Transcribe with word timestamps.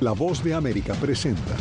La 0.00 0.12
voz 0.12 0.42
de 0.42 0.54
América 0.54 0.94
presenta. 0.94 1.54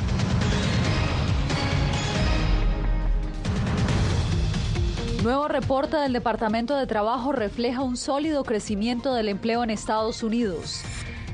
Nuevo 5.24 5.50
reporte 5.50 5.98
del 5.98 6.14
Departamento 6.14 6.78
de 6.78 6.88
Trabajo 6.88 7.34
refleja 7.34 7.82
un 7.82 7.98
sólido 7.98 8.46
crecimiento 8.46 9.14
del 9.14 9.28
empleo 9.28 9.64
en 9.64 9.70
Estados 9.70 10.24
Unidos. 10.24 10.82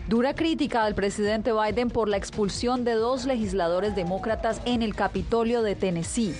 Dura 0.07 0.33
crítica 0.33 0.85
del 0.85 0.95
presidente 0.95 1.51
Biden 1.53 1.89
por 1.89 2.09
la 2.09 2.17
expulsión 2.17 2.83
de 2.83 2.93
dos 2.93 3.25
legisladores 3.25 3.95
demócratas 3.95 4.61
en 4.65 4.81
el 4.81 4.95
Capitolio 4.95 5.61
de 5.61 5.75
Tennessee. 5.75 6.33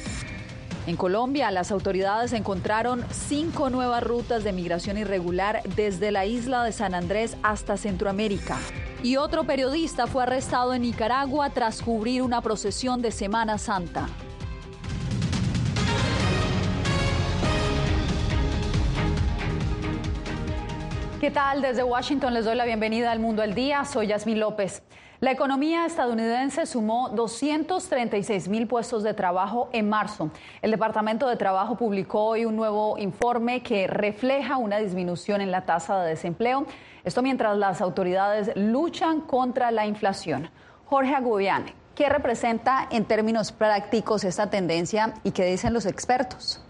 En 0.87 0.97
Colombia, 0.97 1.49
las 1.49 1.71
autoridades 1.71 2.31
encontraron 2.31 3.03
cinco 3.09 3.71
nuevas 3.71 4.03
rutas 4.03 4.43
de 4.43 4.53
migración 4.53 4.99
irregular 4.99 5.63
desde 5.75 6.11
la 6.11 6.27
isla 6.27 6.63
de 6.63 6.71
San 6.71 6.93
Andrés 6.93 7.37
hasta 7.41 7.75
Centroamérica. 7.75 8.59
Y 9.01 9.17
otro 9.17 9.45
periodista 9.45 10.05
fue 10.05 10.21
arrestado 10.21 10.75
en 10.75 10.83
Nicaragua 10.83 11.49
tras 11.49 11.81
cubrir 11.81 12.21
una 12.21 12.41
procesión 12.41 13.01
de 13.01 13.11
Semana 13.11 13.57
Santa. 13.57 14.07
¿Qué 21.19 21.31
tal? 21.31 21.63
Desde 21.63 21.81
Washington 21.81 22.35
les 22.35 22.45
doy 22.45 22.53
la 22.55 22.65
bienvenida 22.65 23.11
al 23.11 23.17
Mundo 23.17 23.41
al 23.41 23.55
Día. 23.55 23.85
Soy 23.85 24.05
Yasmín 24.07 24.39
López. 24.39 24.83
La 25.21 25.31
economía 25.31 25.85
estadounidense 25.85 26.65
sumó 26.65 27.07
236 27.07 28.49
mil 28.49 28.67
puestos 28.67 29.01
de 29.01 29.13
trabajo 29.13 29.69
en 29.71 29.87
marzo. 29.87 30.29
El 30.61 30.71
Departamento 30.71 31.29
de 31.29 31.37
Trabajo 31.37 31.77
publicó 31.77 32.25
hoy 32.25 32.43
un 32.43 32.57
nuevo 32.57 32.97
informe 32.97 33.63
que 33.63 33.87
refleja 33.87 34.57
una 34.57 34.77
disminución 34.77 35.39
en 35.39 35.51
la 35.51 35.65
tasa 35.65 36.01
de 36.01 36.09
desempleo. 36.09 36.65
Esto 37.05 37.21
mientras 37.21 37.57
las 37.57 37.79
autoridades 37.79 38.51
luchan 38.55 39.21
contra 39.21 39.71
la 39.71 39.85
inflación. 39.85 40.49
Jorge 40.83 41.15
Agudiane, 41.15 41.73
¿qué 41.95 42.09
representa 42.09 42.89
en 42.91 43.05
términos 43.05 43.53
prácticos 43.53 44.25
esta 44.25 44.49
tendencia 44.49 45.13
y 45.23 45.31
qué 45.31 45.45
dicen 45.45 45.71
los 45.73 45.85
expertos? 45.85 46.64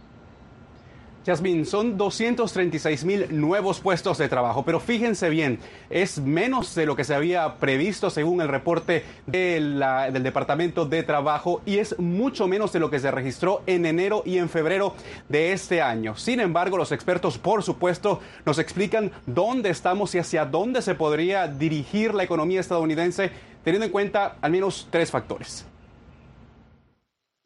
Yasmin, 1.26 1.66
son 1.66 1.98
236 1.98 3.04
mil 3.04 3.26
nuevos 3.32 3.80
puestos 3.80 4.20
de 4.20 4.30
trabajo, 4.30 4.64
pero 4.64 4.80
fíjense 4.80 5.28
bien, 5.32 5.58
es 5.90 6.20
menos 6.20 6.76
de 6.76 6.86
lo 6.86 6.96
que 6.96 7.04
se 7.04 7.16
había 7.16 7.56
previsto 7.56 8.12
según 8.12 8.42
el 8.42 8.48
reporte 8.48 9.04
del 9.26 9.82
Departamento 10.22 10.86
de 10.86 11.02
Trabajo 11.02 11.64
y 11.66 11.80
es 11.80 11.98
mucho 11.98 12.48
menos 12.48 12.72
de 12.74 12.80
lo 12.80 12.92
que 12.92 13.00
se 13.00 13.10
registró 13.10 13.64
en 13.66 13.88
enero 13.88 14.22
y 14.24 14.38
en 14.38 14.50
febrero 14.50 14.94
de 15.28 15.52
este 15.52 15.82
año. 15.82 16.16
Sin 16.16 16.40
embargo, 16.40 16.78
los 16.78 16.92
expertos, 16.92 17.40
por 17.40 17.64
supuesto, 17.64 18.20
nos 18.46 18.60
explican 18.60 19.12
dónde 19.26 19.72
estamos 19.72 20.14
y 20.14 20.20
hacia 20.20 20.46
dónde 20.46 20.84
se 20.84 20.94
podría 20.94 21.48
dirigir 21.48 22.14
la 22.14 22.24
economía 22.24 22.60
estadounidense, 22.60 23.32
teniendo 23.64 23.88
en 23.88 23.92
cuenta 23.92 24.38
al 24.42 24.52
menos 24.52 24.88
tres 24.92 25.10
factores. 25.10 25.66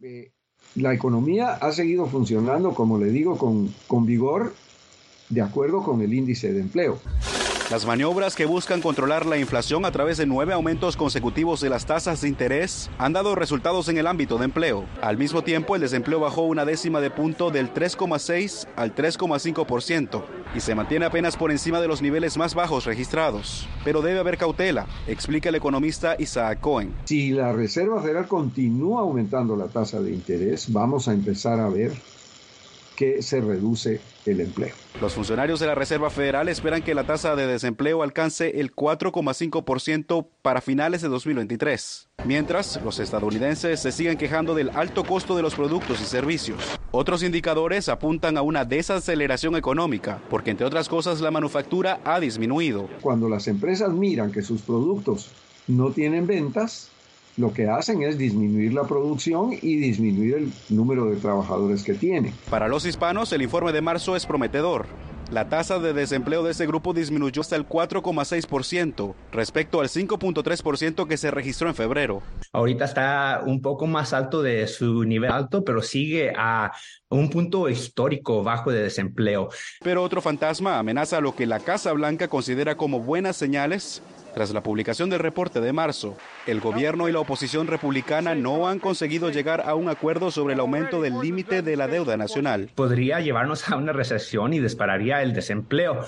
Eh, 0.01 0.33
la 0.75 0.93
economía 0.93 1.53
ha 1.53 1.71
seguido 1.71 2.05
funcionando, 2.05 2.73
como 2.73 2.97
le 2.97 3.07
digo, 3.07 3.37
con, 3.37 4.05
vigor 4.05 4.53
de 5.29 5.41
acuerdo 5.41 5.83
con 5.83 6.01
el 6.01 6.13
índice 6.13 6.53
de 6.53 6.61
empleo. 6.61 6.99
Las 7.69 7.85
maniobras 7.85 8.35
que 8.35 8.47
buscan 8.47 8.81
controlar 8.81 9.27
la 9.27 9.37
inflación 9.37 9.85
a 9.85 9.91
través 9.91 10.17
de 10.17 10.25
nueve 10.25 10.53
aumentos 10.53 10.97
consecutivos 10.97 11.61
de 11.61 11.69
las 11.69 11.85
tasas 11.85 12.19
de 12.19 12.27
interés 12.27 12.89
han 12.97 13.13
dado 13.13 13.35
resultados 13.35 13.87
en 13.89 13.99
el 13.99 14.07
ámbito 14.07 14.39
de 14.39 14.45
empleo. 14.45 14.85
Al 15.03 15.19
mismo 15.19 15.43
tiempo, 15.43 15.75
el 15.75 15.81
desempleo 15.81 16.19
bajó 16.19 16.41
una 16.41 16.65
décima 16.65 16.99
de 16.99 17.11
punto 17.11 17.51
del 17.51 17.71
3,6 17.71 18.67
al 18.75 18.95
3,5% 18.95 20.23
y 20.55 20.61
se 20.61 20.73
mantiene 20.73 21.05
apenas 21.05 21.37
por 21.37 21.51
encima 21.51 21.79
de 21.79 21.87
los 21.87 22.01
niveles 22.01 22.37
más 22.37 22.55
bajos 22.55 22.85
registrados. 22.85 23.67
Pero 23.85 24.01
debe 24.01 24.17
haber 24.17 24.39
cautela, 24.39 24.87
explica 25.05 25.49
el 25.49 25.55
economista 25.55 26.15
Isaac 26.17 26.61
Cohen. 26.61 26.91
Si 27.05 27.29
la 27.29 27.53
Reserva 27.53 28.01
Federal 28.01 28.27
continúa 28.27 29.01
aumentando 29.01 29.55
la 29.55 29.67
tasa 29.67 30.01
de 30.01 30.11
interés, 30.11 30.73
vamos 30.73 31.07
a 31.07 31.13
empezar 31.13 31.59
a 31.59 31.69
ver 31.69 31.91
que 32.99 33.21
se 33.21 33.39
reduce 33.39 34.01
el 34.25 34.41
empleo. 34.41 34.75
Los 34.99 35.13
funcionarios 35.13 35.61
de 35.61 35.67
la 35.67 35.73
Reserva 35.73 36.09
Federal 36.09 36.49
esperan 36.49 36.81
que 36.81 36.93
la 36.93 37.05
tasa 37.05 37.37
de 37.37 37.47
desempleo 37.47 38.03
alcance 38.03 38.59
el 38.59 38.75
4,5% 38.75 40.27
para 40.41 40.59
finales 40.59 41.01
de 41.01 41.07
2023, 41.07 42.09
mientras 42.25 42.77
los 42.83 42.99
estadounidenses 42.99 43.79
se 43.79 43.93
siguen 43.93 44.17
quejando 44.17 44.53
del 44.53 44.71
alto 44.71 45.05
costo 45.05 45.37
de 45.37 45.41
los 45.41 45.55
productos 45.55 46.01
y 46.01 46.03
servicios. 46.03 46.61
Otros 46.91 47.23
indicadores 47.23 47.87
apuntan 47.87 48.35
a 48.35 48.41
una 48.41 48.65
desaceleración 48.65 49.55
económica, 49.55 50.21
porque 50.29 50.51
entre 50.51 50.65
otras 50.65 50.89
cosas 50.89 51.21
la 51.21 51.31
manufactura 51.31 52.01
ha 52.03 52.19
disminuido. 52.19 52.89
Cuando 52.99 53.29
las 53.29 53.47
empresas 53.47 53.93
miran 53.93 54.33
que 54.33 54.41
sus 54.41 54.61
productos 54.61 55.31
no 55.69 55.91
tienen 55.91 56.27
ventas, 56.27 56.91
lo 57.39 57.53
que 57.53 57.69
hacen 57.69 58.03
es 58.03 58.17
disminuir 58.17 58.73
la 58.73 58.83
producción 58.83 59.53
y 59.53 59.77
disminuir 59.77 60.35
el 60.35 60.53
número 60.69 61.05
de 61.05 61.15
trabajadores 61.15 61.83
que 61.83 61.93
tienen. 61.93 62.33
Para 62.49 62.67
los 62.67 62.85
hispanos, 62.85 63.31
el 63.31 63.41
informe 63.41 63.71
de 63.71 63.81
marzo 63.81 64.15
es 64.15 64.25
prometedor. 64.25 64.85
La 65.31 65.47
tasa 65.47 65.77
de 65.77 65.93
desempleo 65.93 66.43
de 66.43 66.51
este 66.51 66.65
grupo 66.65 66.91
disminuyó 66.91 67.41
hasta 67.41 67.55
el 67.55 67.67
4,6% 67.67 69.13
respecto 69.31 69.79
al 69.79 69.87
5,3% 69.87 71.07
que 71.07 71.17
se 71.17 71.29
registró 71.29 71.69
en 71.69 71.75
febrero. 71.75 72.23
Ahorita 72.51 72.85
está 72.85 73.43
un 73.45 73.61
poco 73.61 73.85
más 73.85 74.11
alto 74.11 74.41
de 74.41 74.65
su 74.67 75.03
nivel 75.03 75.31
alto, 75.31 75.63
pero 75.63 75.83
sigue 75.83 76.33
a 76.35 76.71
un 77.09 77.29
punto 77.29 77.69
histórico 77.69 78.43
bajo 78.43 78.71
de 78.71 78.81
desempleo. 78.81 79.49
Pero 79.81 80.03
otro 80.03 80.19
fantasma 80.19 80.79
amenaza 80.79 81.21
lo 81.21 81.35
que 81.35 81.45
la 81.45 81.59
Casa 81.59 81.93
Blanca 81.93 82.27
considera 82.27 82.75
como 82.75 82.99
buenas 82.99 83.37
señales 83.37 84.01
tras 84.39 84.53
la 84.53 84.63
publicación 84.63 85.09
del 85.09 85.19
reporte 85.19 85.59
de 85.59 85.73
marzo, 85.73 86.15
el 86.47 86.61
gobierno 86.61 87.09
y 87.09 87.11
la 87.11 87.19
oposición 87.19 87.67
republicana 87.67 88.35
no 88.35 88.69
han 88.69 88.79
conseguido 88.79 89.29
llegar 89.29 89.67
a 89.67 89.75
un 89.75 89.89
acuerdo 89.89 90.31
sobre 90.31 90.53
el 90.53 90.61
aumento 90.61 91.01
del 91.01 91.19
límite 91.19 91.61
de 91.61 91.75
la 91.75 91.89
deuda 91.89 92.15
nacional. 92.15 92.69
Podría 92.73 93.19
llevarnos 93.19 93.69
a 93.69 93.75
una 93.75 93.91
recesión 93.91 94.53
y 94.53 94.59
dispararía 94.61 95.21
el 95.23 95.33
desempleo. 95.33 96.05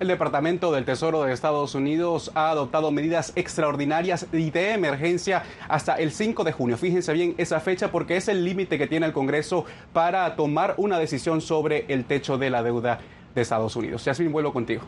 El 0.00 0.08
Departamento 0.08 0.72
del 0.72 0.84
Tesoro 0.84 1.22
de 1.22 1.32
Estados 1.32 1.76
Unidos 1.76 2.32
ha 2.34 2.50
adoptado 2.50 2.90
medidas 2.90 3.32
extraordinarias 3.36 4.26
y 4.32 4.50
de 4.50 4.72
emergencia 4.72 5.44
hasta 5.68 5.94
el 5.94 6.10
5 6.10 6.42
de 6.42 6.50
junio. 6.50 6.76
Fíjense 6.76 7.12
bien 7.12 7.36
esa 7.38 7.60
fecha 7.60 7.92
porque 7.92 8.16
es 8.16 8.26
el 8.26 8.44
límite 8.44 8.78
que 8.78 8.88
tiene 8.88 9.06
el 9.06 9.12
Congreso 9.12 9.64
para 9.92 10.34
tomar 10.34 10.74
una 10.76 10.98
decisión 10.98 11.40
sobre 11.40 11.84
el 11.86 12.04
techo 12.04 12.36
de 12.36 12.50
la 12.50 12.64
deuda 12.64 12.98
de 13.32 13.42
Estados 13.42 13.76
Unidos. 13.76 14.04
Yasmin, 14.04 14.32
vuelvo 14.32 14.52
contigo. 14.52 14.82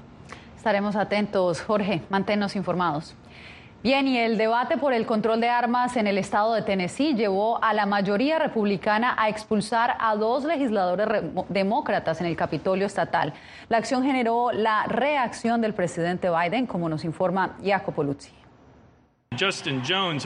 Estaremos 0.62 0.94
atentos. 0.94 1.60
Jorge, 1.60 2.02
manténnos 2.08 2.54
informados. 2.54 3.16
Bien, 3.82 4.06
y 4.06 4.16
el 4.16 4.38
debate 4.38 4.78
por 4.78 4.92
el 4.92 5.06
control 5.06 5.40
de 5.40 5.48
armas 5.48 5.96
en 5.96 6.06
el 6.06 6.18
estado 6.18 6.54
de 6.54 6.62
Tennessee 6.62 7.16
llevó 7.16 7.60
a 7.64 7.74
la 7.74 7.84
mayoría 7.84 8.38
republicana 8.38 9.16
a 9.18 9.28
expulsar 9.28 9.96
a 9.98 10.14
dos 10.14 10.44
legisladores 10.44 11.08
demócratas 11.48 12.20
en 12.20 12.28
el 12.28 12.36
Capitolio 12.36 12.86
estatal. 12.86 13.32
La 13.68 13.78
acción 13.78 14.04
generó 14.04 14.52
la 14.52 14.84
reacción 14.84 15.60
del 15.60 15.74
presidente 15.74 16.30
Biden, 16.30 16.68
como 16.68 16.88
nos 16.88 17.04
informa 17.04 17.56
Jacopo 17.60 18.04
Luzzi. 18.04 18.41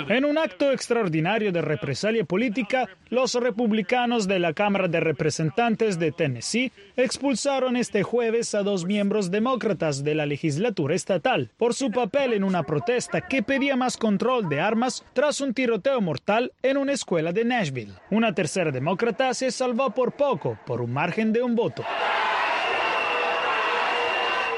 En 0.08 0.24
un 0.24 0.38
acto 0.38 0.72
extraordinario 0.72 1.52
de 1.52 1.62
represalia 1.62 2.24
política, 2.24 2.88
los 3.08 3.34
republicanos 3.34 4.26
de 4.26 4.38
la 4.38 4.52
Cámara 4.52 4.88
de 4.88 5.00
Representantes 5.00 5.98
de 5.98 6.12
Tennessee 6.12 6.72
expulsaron 6.96 7.76
este 7.76 8.02
jueves 8.02 8.54
a 8.54 8.62
dos 8.62 8.84
miembros 8.84 9.30
demócratas 9.30 10.02
de 10.02 10.14
la 10.14 10.26
legislatura 10.26 10.94
estatal 10.94 11.50
por 11.56 11.74
su 11.74 11.90
papel 11.90 12.32
en 12.32 12.44
una 12.44 12.64
protesta 12.64 13.20
que 13.20 13.42
pedía 13.42 13.76
más 13.76 13.96
control 13.96 14.48
de 14.48 14.60
armas 14.60 15.04
tras 15.12 15.40
un 15.40 15.54
tiroteo 15.54 16.00
mortal 16.00 16.52
en 16.62 16.76
una 16.76 16.92
escuela 16.92 17.32
de 17.32 17.44
Nashville. 17.44 17.94
Una 18.10 18.34
tercera 18.34 18.70
demócrata 18.70 19.32
se 19.34 19.50
salvó 19.50 19.90
por 19.90 20.12
poco, 20.12 20.58
por 20.66 20.80
un 20.80 20.92
margen 20.92 21.32
de 21.32 21.42
un 21.42 21.54
voto. 21.54 21.84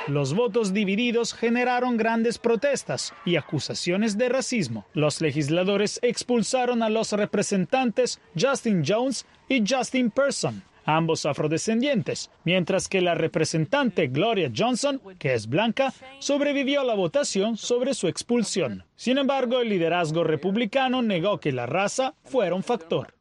Los 0.09 0.33
votos 0.33 0.73
divididos 0.73 1.35
generaron 1.35 1.99
grandes 1.99 2.39
protestas 2.39 3.13
y 3.27 3.37
acusaciones 3.37 4.17
de 4.17 4.31
racismo. 4.31 4.87
Los 4.95 5.21
legisladores 5.21 6.01
expulsaron 6.03 6.83
a 6.83 6.89
los 6.89 7.13
representantes 7.13 8.19
Justin 8.35 8.83
Jones 8.87 9.27
y 9.51 9.63
Justin 9.69 10.11
Person, 10.11 10.63
ambos 10.87 11.27
afrodescendientes, 11.27 12.31
mientras 12.45 12.89
que 12.89 13.03
la 13.03 13.17
representante 13.17 14.07
Gloria 14.07 14.51
Johnson, 14.57 14.99
que 15.19 15.35
es 15.35 15.47
blanca, 15.47 15.93
sobrevivió 16.21 16.81
a 16.81 16.85
la 16.85 16.95
votación 16.95 17.59
sobre 17.59 17.93
su 17.93 18.09
expulsión. 18.09 18.88
Sin 18.99 19.17
embargo, 19.17 19.61
el 19.61 19.69
liderazgo 19.69 20.25
republicano 20.25 21.03
negó 21.03 21.39
que 21.39 21.53
la 21.53 21.67
raza 21.67 22.15
fuera 22.25 22.57
un 22.57 22.65
factor. 22.65 23.15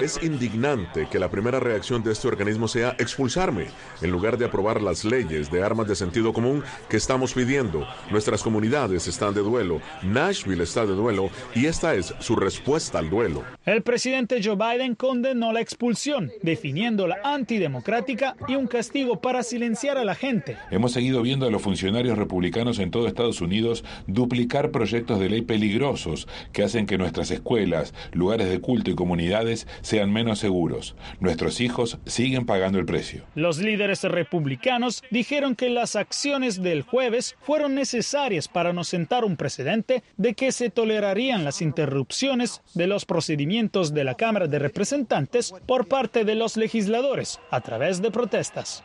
Es 0.00 0.22
indignante 0.22 1.08
que 1.10 1.18
la 1.18 1.28
primera 1.28 1.58
reacción 1.58 2.04
de 2.04 2.12
este 2.12 2.28
organismo 2.28 2.68
sea 2.68 2.94
expulsarme, 3.00 3.66
en 4.00 4.10
lugar 4.12 4.38
de 4.38 4.44
aprobar 4.44 4.80
las 4.80 5.04
leyes 5.04 5.50
de 5.50 5.64
armas 5.64 5.88
de 5.88 5.96
sentido 5.96 6.32
común 6.32 6.62
que 6.88 6.96
estamos 6.96 7.34
pidiendo. 7.34 7.88
Nuestras 8.12 8.44
comunidades 8.44 9.08
están 9.08 9.34
de 9.34 9.40
duelo, 9.40 9.80
Nashville 10.04 10.62
está 10.62 10.86
de 10.86 10.94
duelo 10.94 11.30
y 11.56 11.66
esta 11.66 11.96
es 11.96 12.14
su 12.20 12.36
respuesta 12.36 13.00
al 13.00 13.10
duelo. 13.10 13.42
El 13.66 13.82
presidente 13.82 14.40
Joe 14.42 14.54
Biden 14.54 14.94
condenó 14.94 15.52
la 15.52 15.60
expulsión, 15.60 16.30
definiéndola 16.42 17.18
antidemocrática 17.24 18.36
y 18.46 18.54
un 18.54 18.68
castigo 18.68 19.20
para 19.20 19.42
silenciar 19.42 19.98
a 19.98 20.04
la 20.04 20.14
gente. 20.14 20.56
Hemos 20.70 20.92
seguido 20.92 21.20
viendo 21.20 21.46
a 21.46 21.50
los 21.50 21.60
funcionarios 21.60 22.16
republicanos 22.16 22.78
en 22.78 22.92
todo 22.92 23.08
Estados 23.08 23.40
Unidos 23.40 23.84
duplicar 24.06 24.70
proyectos 24.70 25.20
de 25.20 25.28
ley 25.28 25.42
peligrosos 25.42 26.28
que 26.52 26.62
hacen 26.62 26.86
que 26.86 26.98
nuestras 26.98 27.30
escuelas, 27.30 27.94
lugares 28.12 28.48
de 28.48 28.60
culto 28.60 28.90
y 28.90 28.94
comunidades 28.94 29.66
sean 29.80 30.12
menos 30.12 30.38
seguros. 30.38 30.96
Nuestros 31.20 31.60
hijos 31.60 31.98
siguen 32.06 32.46
pagando 32.46 32.78
el 32.78 32.86
precio. 32.86 33.24
Los 33.34 33.58
líderes 33.58 34.02
republicanos 34.04 35.02
dijeron 35.10 35.54
que 35.54 35.70
las 35.70 35.96
acciones 35.96 36.62
del 36.62 36.82
jueves 36.82 37.36
fueron 37.40 37.74
necesarias 37.74 38.48
para 38.48 38.72
no 38.72 38.84
sentar 38.84 39.24
un 39.24 39.36
precedente 39.36 40.02
de 40.16 40.34
que 40.34 40.52
se 40.52 40.70
tolerarían 40.70 41.44
las 41.44 41.62
interrupciones 41.62 42.62
de 42.74 42.86
los 42.86 43.04
procedimientos 43.04 43.94
de 43.94 44.04
la 44.04 44.14
Cámara 44.14 44.46
de 44.46 44.58
Representantes 44.58 45.54
por 45.66 45.88
parte 45.88 46.24
de 46.24 46.34
los 46.34 46.56
legisladores 46.56 47.40
a 47.50 47.60
través 47.60 48.02
de 48.02 48.10
protestas. 48.10 48.84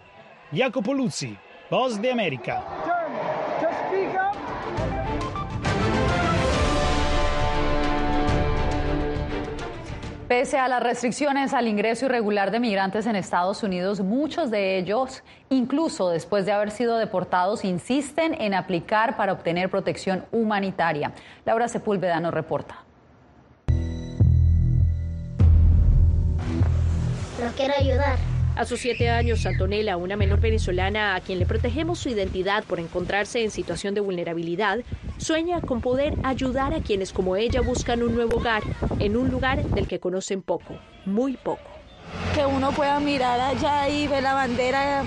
Jacopo 0.54 0.94
Luzzi, 0.94 1.36
Voz 1.70 2.02
de 2.02 2.12
América. 2.12 2.64
Pese 10.34 10.58
a 10.58 10.68
las 10.68 10.82
restricciones 10.82 11.54
al 11.54 11.68
ingreso 11.68 12.08
irregular 12.08 12.50
de 12.50 12.60
migrantes 12.60 13.06
en 13.06 13.16
Estados 13.16 13.62
Unidos, 13.62 14.00
muchos 14.00 14.50
de 14.50 14.80
ellos, 14.80 15.22
incluso 15.50 16.10
después 16.10 16.48
de 16.48 16.52
haber 16.52 16.72
sido 16.72 16.98
deportados, 16.98 17.64
insisten 17.64 18.34
en 18.42 18.56
aplicar 18.56 19.16
para 19.16 19.32
obtener 19.32 19.70
protección 19.70 20.26
humanitaria. 20.32 21.12
Laura 21.46 21.68
Sepúlveda 21.68 22.20
nos 22.20 22.34
reporta. 22.34 22.80
Los 27.40 27.54
quiero 27.56 27.76
ayudar. 27.78 28.33
A 28.56 28.66
sus 28.66 28.82
siete 28.82 29.10
años, 29.10 29.48
Antonella, 29.48 29.98
una 29.98 30.16
menor 30.16 30.40
venezolana 30.40 31.16
a 31.16 31.22
quien 31.22 31.40
le 31.40 31.48
protegemos 31.48 31.98
su 31.98 32.10
identidad 32.10 32.64
por 32.64 32.80
encontrarse 32.80 33.44
en 33.44 33.50
situación 33.50 33.96
de 33.96 34.02
vulnerabilidad, 34.02 34.82
sueña 35.18 35.60
con 35.60 35.82
poder 35.82 36.14
ayudar 36.22 36.72
a 36.76 36.82
quienes 36.82 37.14
como 37.14 37.36
ella 37.36 37.62
buscan 37.62 38.04
un 38.04 38.14
nuevo 38.14 38.38
hogar 38.38 38.62
en 39.00 39.18
un 39.18 39.32
lugar 39.32 39.64
del 39.64 39.88
que 39.88 40.00
conocen 40.00 40.44
poco, 40.44 40.78
muy 41.06 41.34
poco. 41.36 41.68
Que 42.36 42.46
uno 42.46 42.72
pueda 42.74 43.00
mirar 43.00 43.40
allá 43.40 43.90
y 43.90 44.08
ver 44.08 44.22
la 44.22 44.36
bandera 44.36 45.04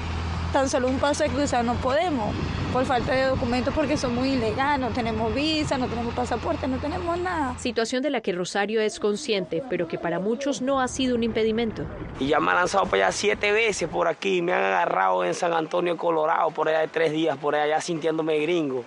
tan 0.53 0.69
solo 0.69 0.89
un 0.89 0.99
paso 0.99 1.23
de 1.23 1.31
cruzar 1.31 1.65
no 1.65 1.75
podemos 1.75 2.35
por 2.73 2.85
falta 2.85 3.13
de 3.13 3.25
documentos 3.25 3.75
porque 3.75 3.97
somos 3.97 4.27
ilegales, 4.27 4.79
no 4.79 4.95
tenemos 4.95 5.35
visa, 5.35 5.79
no 5.79 5.87
tenemos 5.87 6.15
pasaporte, 6.15 6.69
no 6.69 6.79
tenemos 6.79 7.19
nada. 7.19 7.59
Situación 7.59 8.03
de 8.03 8.11
la 8.11 8.21
que 8.21 8.33
Rosario 8.33 8.81
es 8.81 9.01
consciente, 9.01 9.63
pero 9.69 9.89
que 9.89 9.99
para 9.99 10.19
muchos 10.19 10.63
no 10.63 10.81
ha 10.81 10.89
sido 10.89 11.15
un 11.15 11.23
impedimento. 11.23 11.85
Y 12.21 12.29
ya 12.29 12.41
me 12.41 12.51
han 12.51 12.57
lanzado 12.57 12.85
para 12.85 13.07
allá 13.07 13.13
siete 13.13 13.53
veces 13.53 13.89
por 13.89 14.09
aquí, 14.09 14.43
me 14.43 14.53
han 14.53 14.63
agarrado 14.63 15.25
en 15.25 15.35
San 15.35 15.53
Antonio, 15.53 15.97
Colorado, 15.97 16.51
por 16.51 16.69
allá 16.69 16.81
de 16.81 16.89
tres 16.89 17.13
días, 17.13 17.37
por 17.37 17.55
allá 17.55 17.81
sintiéndome 17.81 18.39
gringo. 18.39 18.85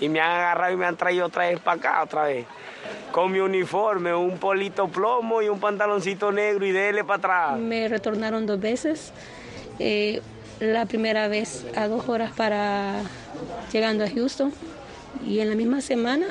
Y 0.00 0.08
me 0.08 0.20
han 0.20 0.30
agarrado 0.30 0.72
y 0.72 0.76
me 0.76 0.86
han 0.86 0.96
traído 0.96 1.26
otra 1.26 1.48
vez 1.48 1.60
para 1.60 1.76
acá, 1.76 2.02
otra 2.02 2.24
vez. 2.24 2.46
Con 3.10 3.32
mi 3.32 3.40
uniforme, 3.40 4.14
un 4.14 4.38
polito 4.38 4.88
plomo 4.88 5.42
y 5.42 5.48
un 5.48 5.60
pantaloncito 5.60 6.32
negro 6.32 6.66
y 6.66 6.72
dele 6.72 7.04
para 7.04 7.18
atrás. 7.18 7.58
Me 7.58 7.88
retornaron 7.88 8.46
dos 8.46 8.60
veces. 8.60 9.12
Eh, 9.78 10.20
la 10.60 10.86
primera 10.86 11.28
vez 11.28 11.66
a 11.74 11.88
dos 11.88 12.08
horas 12.08 12.30
para 12.36 13.02
llegando 13.72 14.04
a 14.04 14.10
Houston 14.10 14.52
y 15.26 15.40
en 15.40 15.50
la 15.50 15.54
misma 15.54 15.80
semana 15.80 16.26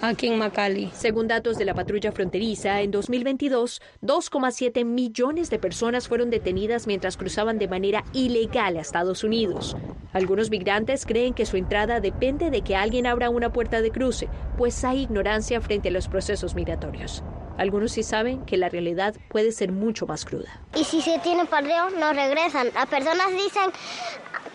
aquí 0.00 0.28
en 0.28 0.38
McAllen. 0.38 0.90
Según 0.94 1.28
datos 1.28 1.58
de 1.58 1.64
la 1.64 1.74
patrulla 1.74 2.12
fronteriza, 2.12 2.80
en 2.80 2.90
2022, 2.90 3.82
2,7 4.02 4.84
millones 4.84 5.50
de 5.50 5.58
personas 5.58 6.08
fueron 6.08 6.30
detenidas 6.30 6.86
mientras 6.86 7.16
cruzaban 7.16 7.58
de 7.58 7.68
manera 7.68 8.04
ilegal 8.12 8.76
a 8.76 8.80
Estados 8.80 9.24
Unidos. 9.24 9.76
Algunos 10.12 10.50
migrantes 10.50 11.06
creen 11.06 11.34
que 11.34 11.46
su 11.46 11.56
entrada 11.56 12.00
depende 12.00 12.50
de 12.50 12.62
que 12.62 12.76
alguien 12.76 13.06
abra 13.06 13.30
una 13.30 13.52
puerta 13.52 13.80
de 13.80 13.90
cruce, 13.90 14.28
pues 14.58 14.84
hay 14.84 15.02
ignorancia 15.02 15.60
frente 15.60 15.88
a 15.88 15.92
los 15.92 16.08
procesos 16.08 16.54
migratorios. 16.54 17.22
Algunos 17.58 17.92
sí 17.92 18.02
saben 18.02 18.44
que 18.46 18.56
la 18.56 18.70
realidad 18.70 19.14
puede 19.28 19.52
ser 19.52 19.70
mucho 19.70 20.06
más 20.06 20.24
cruda. 20.24 20.62
Y 20.74 20.84
si 20.84 21.02
se 21.02 21.18
tienen 21.18 21.46
parreo, 21.46 21.90
no 21.90 22.12
regresan. 22.12 22.70
Las 22.72 22.86
personas 22.86 23.28
dicen 23.32 23.70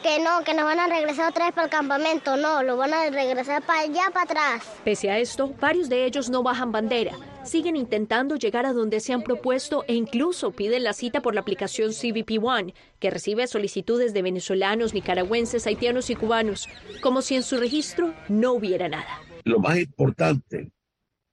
que 0.05 0.19
no, 0.19 0.43
que 0.43 0.53
nos 0.53 0.65
van 0.65 0.79
a 0.79 0.87
regresar 0.87 1.31
otra 1.31 1.45
vez 1.45 1.55
para 1.55 1.65
el 1.65 1.71
campamento. 1.71 2.37
No, 2.37 2.61
lo 2.61 2.77
van 2.77 2.93
a 2.93 3.09
regresar 3.09 3.65
para 3.65 3.81
allá, 3.81 4.11
para 4.13 4.25
atrás. 4.25 4.63
Pese 4.83 5.09
a 5.09 5.17
esto, 5.17 5.51
varios 5.59 5.89
de 5.89 6.05
ellos 6.05 6.29
no 6.29 6.43
bajan 6.43 6.71
bandera. 6.71 7.13
Siguen 7.43 7.75
intentando 7.75 8.35
llegar 8.35 8.67
a 8.67 8.73
donde 8.73 8.99
se 8.99 9.13
han 9.13 9.23
propuesto 9.23 9.83
e 9.87 9.95
incluso 9.95 10.51
piden 10.51 10.83
la 10.83 10.93
cita 10.93 11.23
por 11.23 11.33
la 11.33 11.41
aplicación 11.41 11.91
CBP 11.91 12.37
One, 12.39 12.75
que 12.99 13.09
recibe 13.09 13.47
solicitudes 13.47 14.13
de 14.13 14.21
venezolanos, 14.21 14.93
nicaragüenses, 14.93 15.65
haitianos 15.65 16.11
y 16.11 16.15
cubanos, 16.15 16.69
como 17.01 17.23
si 17.23 17.35
en 17.35 17.41
su 17.41 17.57
registro 17.57 18.13
no 18.29 18.53
hubiera 18.53 18.87
nada. 18.87 19.21
Lo 19.43 19.57
más 19.57 19.79
importante 19.79 20.71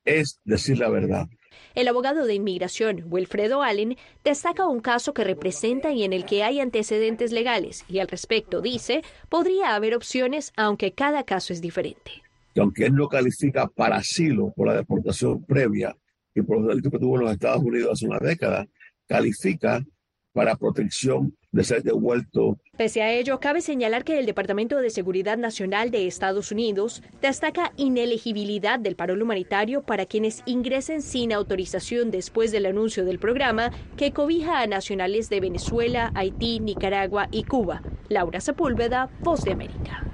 es 0.06 0.40
decir 0.44 0.78
la 0.78 0.88
verdad. 0.88 1.28
El 1.74 1.88
abogado 1.88 2.26
de 2.26 2.34
inmigración, 2.34 3.04
Wilfredo 3.08 3.62
Allen, 3.62 3.96
destaca 4.24 4.66
un 4.66 4.80
caso 4.80 5.14
que 5.14 5.24
representa 5.24 5.92
y 5.92 6.04
en 6.04 6.12
el 6.12 6.24
que 6.24 6.42
hay 6.42 6.60
antecedentes 6.60 7.32
legales 7.32 7.84
y 7.88 7.98
al 7.98 8.08
respecto 8.08 8.60
dice, 8.60 9.02
podría 9.28 9.74
haber 9.74 9.94
opciones 9.94 10.52
aunque 10.56 10.92
cada 10.92 11.24
caso 11.24 11.52
es 11.52 11.60
diferente. 11.60 12.22
Que 12.54 12.60
aunque 12.60 12.86
él 12.86 12.94
no 12.94 13.08
califica 13.08 13.66
para 13.66 13.96
asilo 13.96 14.52
por 14.54 14.68
la 14.68 14.74
deportación 14.74 15.44
previa 15.44 15.96
y 16.34 16.42
por 16.42 16.58
los 16.58 16.68
delitos 16.68 16.92
que 16.92 16.98
tuvo 16.98 17.16
en 17.16 17.24
los 17.24 17.32
Estados 17.32 17.62
Unidos 17.62 17.92
hace 17.92 18.06
una 18.06 18.18
década, 18.18 18.66
califica 19.06 19.84
para 20.32 20.56
protección 20.56 21.36
de 21.52 21.64
ser 21.64 21.82
devuelto. 21.82 22.58
Pese 22.76 23.02
a 23.02 23.12
ello, 23.12 23.38
cabe 23.38 23.60
señalar 23.60 24.04
que 24.04 24.18
el 24.18 24.26
Departamento 24.26 24.78
de 24.78 24.90
Seguridad 24.90 25.36
Nacional 25.36 25.90
de 25.90 26.06
Estados 26.06 26.50
Unidos 26.50 27.02
destaca 27.20 27.72
inelegibilidad 27.76 28.78
del 28.78 28.96
paro 28.96 29.14
humanitario 29.14 29.82
para 29.82 30.06
quienes 30.06 30.42
ingresen 30.46 31.02
sin 31.02 31.32
autorización 31.32 32.10
después 32.10 32.50
del 32.50 32.66
anuncio 32.66 33.04
del 33.04 33.18
programa 33.18 33.70
que 33.96 34.12
cobija 34.12 34.60
a 34.60 34.66
nacionales 34.66 35.28
de 35.28 35.40
Venezuela, 35.40 36.10
Haití, 36.14 36.58
Nicaragua 36.60 37.28
y 37.30 37.44
Cuba. 37.44 37.82
Laura 38.08 38.40
Sepúlveda, 38.40 39.08
Voz 39.20 39.44
de 39.44 39.52
América. 39.52 40.04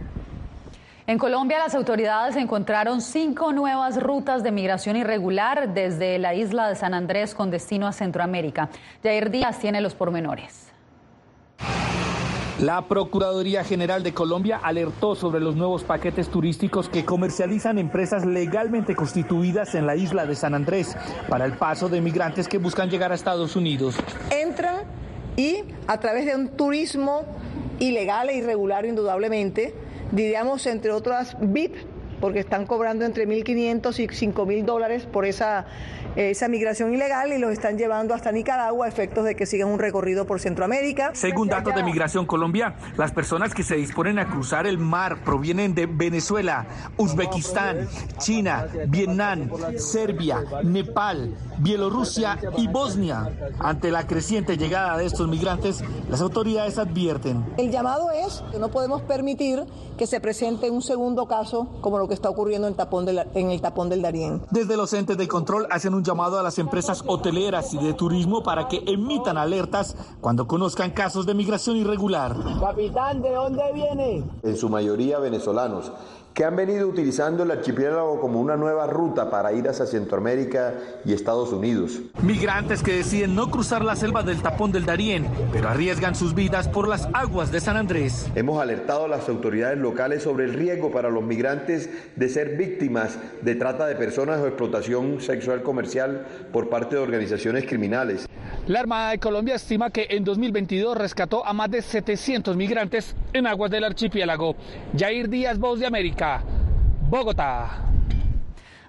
En 1.07 1.17
Colombia, 1.17 1.59
las 1.59 1.75
autoridades 1.75 2.37
encontraron 2.37 3.01
cinco 3.01 3.53
nuevas 3.53 4.01
rutas 4.01 4.43
de 4.43 4.51
migración 4.51 4.95
irregular 4.97 5.73
desde 5.73 6.19
la 6.19 6.35
isla 6.35 6.69
de 6.69 6.75
San 6.75 6.93
Andrés 6.93 7.35
con 7.35 7.51
destino 7.51 7.87
a 7.87 7.93
Centroamérica. 7.93 8.69
Jair 9.03 9.31
Díaz 9.31 9.59
tiene 9.59 9.81
los 9.81 9.95
pormenores. 9.95 10.68
La 12.61 12.89
Procuraduría 12.89 13.63
General 13.63 14.03
de 14.03 14.13
Colombia 14.13 14.59
alertó 14.61 15.15
sobre 15.15 15.39
los 15.39 15.55
nuevos 15.55 15.85
paquetes 15.85 16.29
turísticos 16.29 16.89
que 16.89 17.05
comercializan 17.05 17.79
empresas 17.79 18.27
legalmente 18.27 18.97
constituidas 18.97 19.77
en 19.77 19.87
la 19.87 19.95
isla 19.95 20.27
de 20.27 20.35
San 20.35 20.55
Andrés 20.55 20.97
para 21.29 21.45
el 21.45 21.53
paso 21.53 21.89
de 21.89 22.01
migrantes 22.01 22.49
que 22.49 22.59
buscan 22.59 22.91
llegar 22.91 23.13
a 23.13 23.15
Estados 23.15 23.55
Unidos. 23.55 23.95
Entran 24.31 24.79
y 25.37 25.63
a 25.87 26.01
través 26.01 26.27
de 26.27 26.35
un 26.35 26.49
turismo 26.49 27.27
ilegal 27.79 28.29
e 28.29 28.39
irregular 28.39 28.85
indudablemente, 28.87 29.73
diríamos 30.11 30.67
entre 30.67 30.91
otras 30.91 31.37
VIP, 31.41 31.77
porque 32.21 32.41
están 32.41 32.67
cobrando 32.67 33.05
entre 33.05 33.29
1.500 33.29 34.01
y 34.01 34.09
5.000 34.09 34.65
dólares 34.65 35.07
por 35.07 35.27
esa, 35.27 35.67
esa 36.19 36.49
migración 36.49 36.93
ilegal 36.93 37.33
y 37.33 37.39
los 37.39 37.53
están 37.53 37.79
llevando 37.79 38.13
hasta 38.13 38.33
Nicaragua 38.33 38.87
a 38.87 38.89
efectos 38.89 39.25
de 39.25 39.37
que 39.37 39.47
sigan 39.47 39.69
un 39.69 39.79
recorrido 39.79 40.27
por 40.27 40.41
Centroamérica. 40.41 41.13
Según 41.15 41.47
datos 41.47 41.77
de 41.77 41.85
Migración 41.85 42.27
Colombia, 42.27 42.75
las 42.97 43.13
personas 43.13 43.55
que 43.55 43.63
se 43.63 43.77
disponen 43.77 44.19
a 44.19 44.29
cruzar 44.29 44.67
el 44.67 44.79
mar 44.79 45.23
provienen 45.23 45.77
de 45.77 45.87
Venezuela, 45.87 46.67
Uzbekistán, 46.97 47.89
China, 48.19 48.67
Vietnam, 48.89 49.49
Serbia, 49.77 50.43
Nepal, 50.65 51.37
Bielorrusia 51.59 52.37
y 52.57 52.67
Bosnia. 52.67 53.31
Ante 53.61 53.93
la 53.93 54.05
creciente 54.09 54.57
llegada 54.57 54.97
de 54.97 55.07
estos 55.07 55.29
migrantes, 55.29 55.85
las 56.11 56.21
autoridades 56.21 56.79
advierten. 56.79 57.45
El 57.59 57.71
llamado 57.71 58.11
es 58.11 58.43
que 58.51 58.59
no 58.59 58.71
podemos 58.73 59.03
permitir 59.03 59.65
que 59.97 60.09
se 60.09 60.21
presente 60.21 60.69
un 60.71 60.83
segundo 60.83 61.27
caso 61.27 61.69
como 61.81 61.99
lo 61.99 62.09
que 62.09 62.15
está 62.15 62.29
ocurriendo 62.29 62.67
en, 62.67 62.75
tapón 62.75 63.07
de 63.07 63.13
la, 63.13 63.27
en 63.35 63.51
el 63.51 63.61
tapón 63.61 63.89
del 63.89 64.03
Darién. 64.03 64.43
Desde 64.51 64.77
los 64.77 64.93
entes 64.93 65.17
de 65.17 65.29
control 65.29 65.67
hacen 65.71 65.95
un 65.95 66.08
llamado 66.09 66.39
a 66.39 66.43
las 66.43 66.59
empresas 66.59 67.05
hoteleras 67.07 67.75
y 67.75 67.79
de 67.79 67.93
turismo 67.93 68.43
para 68.43 68.67
que 68.67 68.83
emitan 68.87 69.37
alertas 69.37 69.95
cuando 70.23 70.47
conozcan 70.47 70.91
casos 70.91 71.27
de 71.27 71.35
migración 71.35 71.77
irregular. 71.77 72.35
Capitán, 72.59 73.21
¿de 73.21 73.35
dónde 73.35 73.63
viene? 73.75 74.25
En 74.43 74.57
su 74.57 74.71
mayoría 74.71 75.19
venezolanos 75.19 75.93
que 76.39 76.45
han 76.45 76.55
venido 76.55 76.87
utilizando 76.87 77.43
el 77.43 77.51
archipiélago 77.51 78.21
como 78.21 78.41
una 78.41 78.57
nueva 78.57 78.87
ruta 78.87 79.29
para 79.29 79.53
ir 79.53 79.69
hacia 79.69 79.87
Centroamérica 79.87 80.73
y 81.05 81.13
Estados 81.13 81.53
Unidos. 81.53 81.99
Migrantes 82.23 82.85
que 82.85 82.93
deciden 82.93 83.35
no 83.35 83.51
cruzar 83.51 83.85
la 83.85 83.97
selva 83.97 84.23
del 84.23 84.41
tapón 84.41 84.71
del 84.71 84.87
Darién, 84.87 85.27
pero 85.51 85.69
arriesgan 85.69 86.15
sus 86.15 86.37
vidas 86.37 86.69
por 86.69 86.87
las 86.87 87.09
aguas 87.13 87.51
de 87.51 87.59
San 87.59 87.77
Andrés. 87.77 88.31
Hemos 88.37 88.63
alertado 88.63 89.07
a 89.07 89.09
las 89.09 89.29
autoridades 89.29 89.79
locales 89.79 90.23
sobre 90.23 90.45
el 90.45 90.55
riesgo 90.55 90.93
para 90.93 91.11
los 91.11 91.25
migrantes 91.25 91.91
de 92.15 92.29
ser 92.29 92.57
víctimas 92.57 93.19
de 93.43 93.57
trata 93.57 93.89
de 93.89 93.97
personas 93.97 94.39
o 94.39 94.47
explotación 94.47 95.21
sexual 95.21 95.65
comercial 95.65 96.25
por 96.53 96.69
parte 96.69 96.95
de 96.95 97.03
organizaciones 97.03 97.65
criminales. 97.67 98.29
La 98.69 98.81
Armada 98.81 99.11
de 99.11 99.19
Colombia 99.19 99.55
estima 99.55 99.91
que 99.91 100.07
en 100.11 100.25
2022 100.25 100.97
rescató 100.97 101.45
a 101.45 101.53
más 101.53 101.71
de 101.71 101.83
700 101.83 102.55
migrantes 102.55 103.17
en 103.33 103.47
aguas 103.47 103.71
del 103.71 103.83
archipiélago. 103.83 104.57
Jair 104.97 105.29
Díaz, 105.29 105.59
Voz 105.59 105.81
de 105.81 105.87
América, 105.87 106.28
Bogotá. 107.09 107.89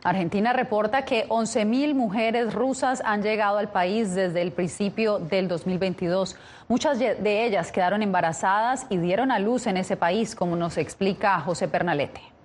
Argentina 0.04 0.54
reporta 0.54 1.04
que 1.04 1.28
11.000 1.28 1.94
mujeres 1.94 2.54
rusas 2.54 3.02
han 3.06 3.22
llegado 3.22 3.58
al 3.58 3.70
país 3.70 4.16
desde 4.16 4.42
el 4.42 4.52
principio 4.52 5.20
del 5.20 5.48
2022. 5.48 6.38
Muchas 6.68 7.00
de 7.00 7.46
ellas 7.46 7.72
quedaron 7.72 8.02
embarazadas 8.02 8.86
y 8.90 8.98
dieron 8.98 9.32
a 9.32 9.40
luz 9.40 9.68
en 9.68 9.78
ese 9.78 9.98
país, 9.98 10.36
como 10.36 10.56
nos 10.56 10.78
explica 10.78 11.40
José 11.42 11.68
Pernalete. 11.68 12.39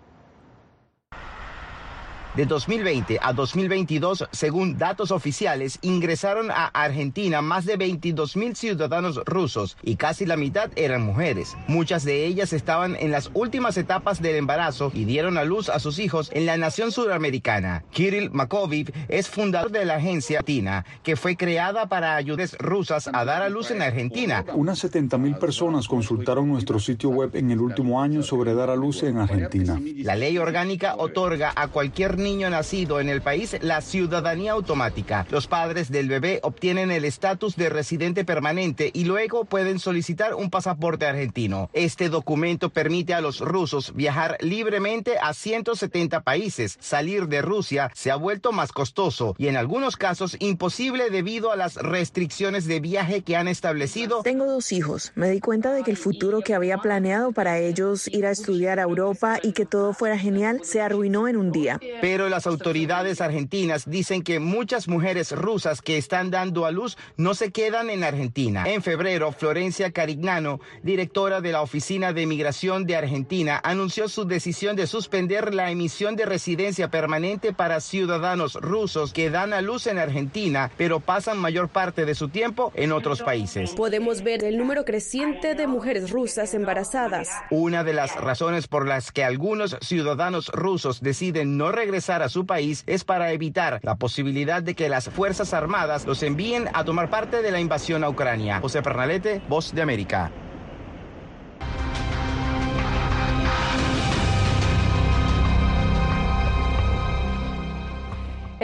De 2.37 2.47
2020 2.47 3.19
a 3.23 3.33
2022, 3.33 4.29
según 4.33 4.77
datos 4.77 5.11
oficiales, 5.11 5.79
ingresaron 5.83 6.51
a 6.51 6.67
Argentina 6.67 7.43
más 7.43 7.65
de 7.65 7.77
22 7.77 8.37
mil 8.37 8.57
ciudadanos 8.57 9.21
rusos 9.25 9.77
y 9.83 9.97
casi 9.97 10.27
la 10.27 10.37
mitad 10.37 10.71
eran 10.77 11.03
mujeres. 11.03 11.57
Muchas 11.69 12.05
de 12.05 12.27
ellas 12.27 12.53
estaban 12.53 12.97
en 12.97 13.13
las 13.13 13.31
últimas 13.35 13.77
etapas 13.77 14.21
del 14.21 14.37
embarazo 14.37 14.91
y 14.93 15.05
dieron 15.05 15.39
a 15.39 15.45
luz 15.45 15.69
a 15.69 15.79
sus 15.79 15.99
hijos 15.99 16.29
en 16.35 16.45
la 16.45 16.57
nación 16.57 16.91
suramericana. 16.91 17.85
Kirill 17.93 18.31
Makoviv 18.33 18.93
es 19.09 19.29
fundador 19.29 19.71
de 19.71 19.85
la 19.85 19.97
agencia 19.97 20.43
Tina, 20.43 20.85
que 21.03 21.17
fue 21.17 21.37
creada 21.37 21.89
para 21.89 22.17
ayudar 22.17 22.35
rusas 22.59 23.09
a 23.13 23.25
dar 23.25 23.43
a 23.43 23.49
luz 23.49 23.71
en 23.71 23.81
Argentina. 23.81 24.45
Unas 24.55 24.81
70 24.81 25.19
mil 25.19 25.37
personas 25.37 25.87
consultaron 25.87 26.49
nuestro 26.49 26.81
sitio 26.81 27.11
web 27.11 27.31
en 27.37 27.53
el 27.53 27.61
último 27.61 28.03
año 28.03 28.25
sobre 28.25 28.55
dar 28.55 28.71
a 28.71 28.77
luz 28.77 29.05
en 29.05 29.19
Argentina. 29.19 29.81
La 29.99 30.17
ley 30.17 30.37
orgánica 30.39 30.97
otorga 30.97 31.53
a 31.55 31.69
cualquier 31.69 32.19
niño 32.25 32.51
nacido 32.51 32.99
en 32.99 33.09
el 33.09 33.23
país 33.23 33.57
la 33.61 33.81
ciudadanía 33.83 34.53
automática. 34.53 35.27
Los 35.31 35.47
padres 35.47 35.93
del 35.93 36.09
bebé 36.09 36.41
obtienen 36.43 36.91
el 36.91 37.05
estatus 37.05 37.55
de 37.55 37.69
residente 37.69 38.25
permanente 38.25 38.91
y 38.93 39.05
luego 39.05 39.45
pueden 39.45 39.79
solicitar 39.79 40.35
un 40.35 40.51
pasaporte 40.51 41.07
argentino. 41.07 41.71
Este 41.75 42.09
documento 42.09 42.71
permite 42.71 43.15
a 43.15 43.21
los 43.21 43.41
rusos 43.41 43.95
viajar 43.95 44.39
libremente 44.41 45.19
a 45.21 45.35
170 45.35 46.23
países. 46.23 46.79
Salir 46.81 47.29
de 47.29 47.43
Rusia 47.43 47.91
se 47.95 48.11
ha 48.11 48.17
vuelto 48.17 48.53
más 48.53 48.73
costoso 48.73 49.37
y 49.39 49.49
en 49.49 49.57
algunos 49.57 49.97
casos 49.97 50.37
imposible 50.41 51.11
debido 51.11 51.53
a 51.53 51.57
las 51.57 51.77
restricciones 51.77 52.67
de 52.67 52.81
viaje 52.81 53.21
que 53.21 53.37
han 53.37 53.49
establecido. 53.49 54.23
Tengo 54.23 54.47
dos 54.47 54.73
hijos. 54.73 55.13
Me 55.15 55.29
di 55.29 55.41
cuenta 55.41 55.73
de 55.75 55.83
que 55.83 55.91
el 55.91 55.99
futuro 55.99 56.41
que 56.41 56.55
había 56.55 56.79
planeado 56.79 57.33
para 57.33 57.59
ellos 57.59 58.09
ir 58.09 58.25
a 58.25 58.31
estudiar 58.31 58.79
a 58.79 58.85
Europa 58.85 59.39
y 59.43 59.53
que 59.53 59.67
todo 59.67 59.93
fuera 59.93 60.19
genial 60.19 60.61
se 60.65 60.81
arruinó 60.81 61.29
en 61.29 61.37
un 61.37 61.53
día. 61.53 61.79
Pero 62.01 62.14
las 62.19 62.47
autoridades 62.47 63.21
argentinas 63.21 63.91
dicen 63.91 64.23
que 64.23 64.39
muchas 64.39 64.89
mujeres 64.89 65.33
rusas 65.33 65.83
que 65.83 65.99
están 65.99 66.31
dando 66.31 66.65
a 66.65 66.71
luz 66.71 66.97
no 67.17 67.35
se 67.35 67.51
quedan 67.51 67.91
en 67.91 68.05
Argentina. 68.05 68.65
En 68.67 68.83
febrero, 68.83 69.33
Florencia 69.33 69.91
Carignano, 69.91 70.61
directora 70.83 71.41
de 71.41 71.53
la 71.53 71.61
Oficina 71.61 72.13
de 72.13 72.27
Migración 72.27 72.87
de 72.87 72.97
Argentina, 72.97 73.61
anunció 73.63 74.09
su 74.09 74.25
decisión 74.25 74.77
de 74.77 74.87
suspender 74.87 75.55
la 75.55 75.71
emisión 75.71 76.15
de 76.15 76.25
residencia 76.25 76.89
permanente 76.89 77.53
para 77.53 77.81
ciudadanos 77.81 78.55
rusos 78.55 79.13
que 79.13 79.31
dan 79.31 79.53
a 79.53 79.61
luz 79.61 79.87
en 79.89 79.99
Argentina, 79.99 80.71
pero 80.77 81.01
pasan 81.01 81.39
mayor 81.39 81.69
parte 81.69 82.05
de 82.05 82.15
su 82.15 82.29
tiempo 82.29 82.73
en 82.77 82.93
otros 82.93 83.23
países. 83.23 83.73
Podemos 83.73 84.23
ver 84.23 84.45
el 84.45 84.57
número 84.57 84.85
creciente 84.85 85.55
de 85.55 85.67
mujeres 85.67 86.11
rusas 86.11 86.55
embarazadas. 86.55 87.29
Una 87.51 87.83
de 87.83 87.93
las 87.93 88.15
razones 88.15 88.69
por 88.69 88.87
las 88.87 89.11
que 89.11 89.25
algunos 89.25 89.77
ciudadanos 89.81 90.49
rusos 90.49 91.03
deciden 91.03 91.57
no 91.57 91.73
regresar 91.73 92.04
a 92.11 92.29
su 92.29 92.45
país 92.45 92.85
es 92.87 93.03
para 93.05 93.33
evitar 93.33 93.81
la 93.83 93.97
posibilidad 93.97 94.63
de 94.63 94.75
que 94.75 94.89
las 94.89 95.09
Fuerzas 95.09 95.55
Armadas 95.55 96.05
los 96.07 96.23
envíen 96.23 96.69
a 96.75 96.85
tomar 96.85 97.09
parte 97.09 97.41
de 97.41 97.51
la 97.51 97.61
invasión 97.61 98.05
a 98.05 98.11
Ucrania. 98.11 98.61
José 98.61 98.83
Pernalete, 98.83 99.41
Voz 99.49 99.75
de 99.75 99.83
América. 99.83 100.31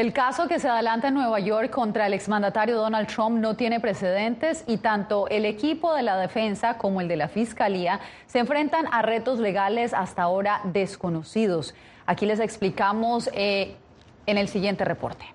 El 0.01 0.15
caso 0.15 0.49
que 0.49 0.59
se 0.59 0.67
adelanta 0.67 1.09
en 1.09 1.15
Nueva 1.15 1.41
York 1.41 1.69
contra 1.69 2.07
el 2.07 2.15
exmandatario 2.15 2.75
Donald 2.75 3.07
Trump 3.07 3.39
no 3.39 3.55
tiene 3.55 3.81
precedentes 3.81 4.65
y 4.67 4.79
tanto 4.79 5.29
el 5.29 5.45
equipo 5.45 5.95
de 5.95 6.01
la 6.01 6.17
defensa 6.17 6.79
como 6.79 7.03
el 7.03 7.09
de 7.09 7.19
la 7.19 7.29
fiscalía 7.29 8.01
se 8.27 8.39
enfrentan 8.39 8.87
a 8.93 9.03
retos 9.03 9.41
legales 9.41 9.93
hasta 9.93 10.23
ahora 10.23 10.63
desconocidos. 10.65 11.75
Aquí 12.07 12.25
les 12.25 12.41
explicamos 12.41 13.29
eh, 13.35 13.77
en 14.25 14.39
el 14.39 14.49
siguiente 14.49 14.87
reporte. 14.87 15.27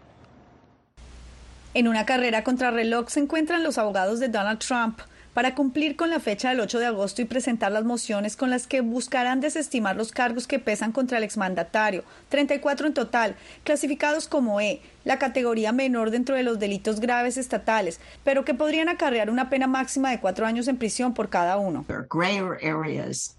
En 1.75 1.88
una 1.88 2.07
carrera 2.07 2.43
contra 2.43 2.72
reloj 2.72 3.10
se 3.10 3.19
encuentran 3.19 3.63
los 3.63 3.77
abogados 3.77 4.19
de 4.19 4.29
Donald 4.29 4.57
Trump 4.57 5.00
para 5.36 5.54
cumplir 5.54 5.98
con 5.98 6.10
la 6.10 6.22
fecha 6.22 6.48
del 6.48 6.62
8 6.62 6.80
de 6.80 6.86
agosto 6.86 7.22
y 7.22 7.25
presentar 7.25 7.70
las 7.70 7.84
mociones 7.84 8.38
con 8.38 8.50
las 8.50 8.68
que 8.68 8.80
buscarán 8.80 9.42
desestimar 9.42 9.98
los 9.98 10.13
cargos 10.13 10.48
que 10.48 10.60
pesan 10.60 10.94
contra 10.94 11.18
el 11.18 11.25
exmandatario, 11.25 12.06
34 12.30 12.88
en 12.88 12.94
total, 12.94 13.36
clasificados 13.65 14.30
como 14.30 14.62
E, 14.62 14.80
la 15.05 15.17
categoría 15.17 15.71
menor 15.71 16.12
dentro 16.12 16.35
de 16.35 16.43
los 16.43 16.59
delitos 16.59 17.00
graves 17.00 17.38
estatales, 17.38 18.01
pero 18.25 18.43
que 18.43 18.53
podrían 18.53 18.89
acarrear 18.89 19.29
una 19.29 19.50
pena 19.50 19.67
máxima 19.67 20.09
de 20.09 20.19
cuatro 20.19 20.45
años 20.45 20.67
en 20.67 20.77
prisión 20.77 21.13
por 21.13 21.29
cada 21.29 21.57
uno. 21.57 21.85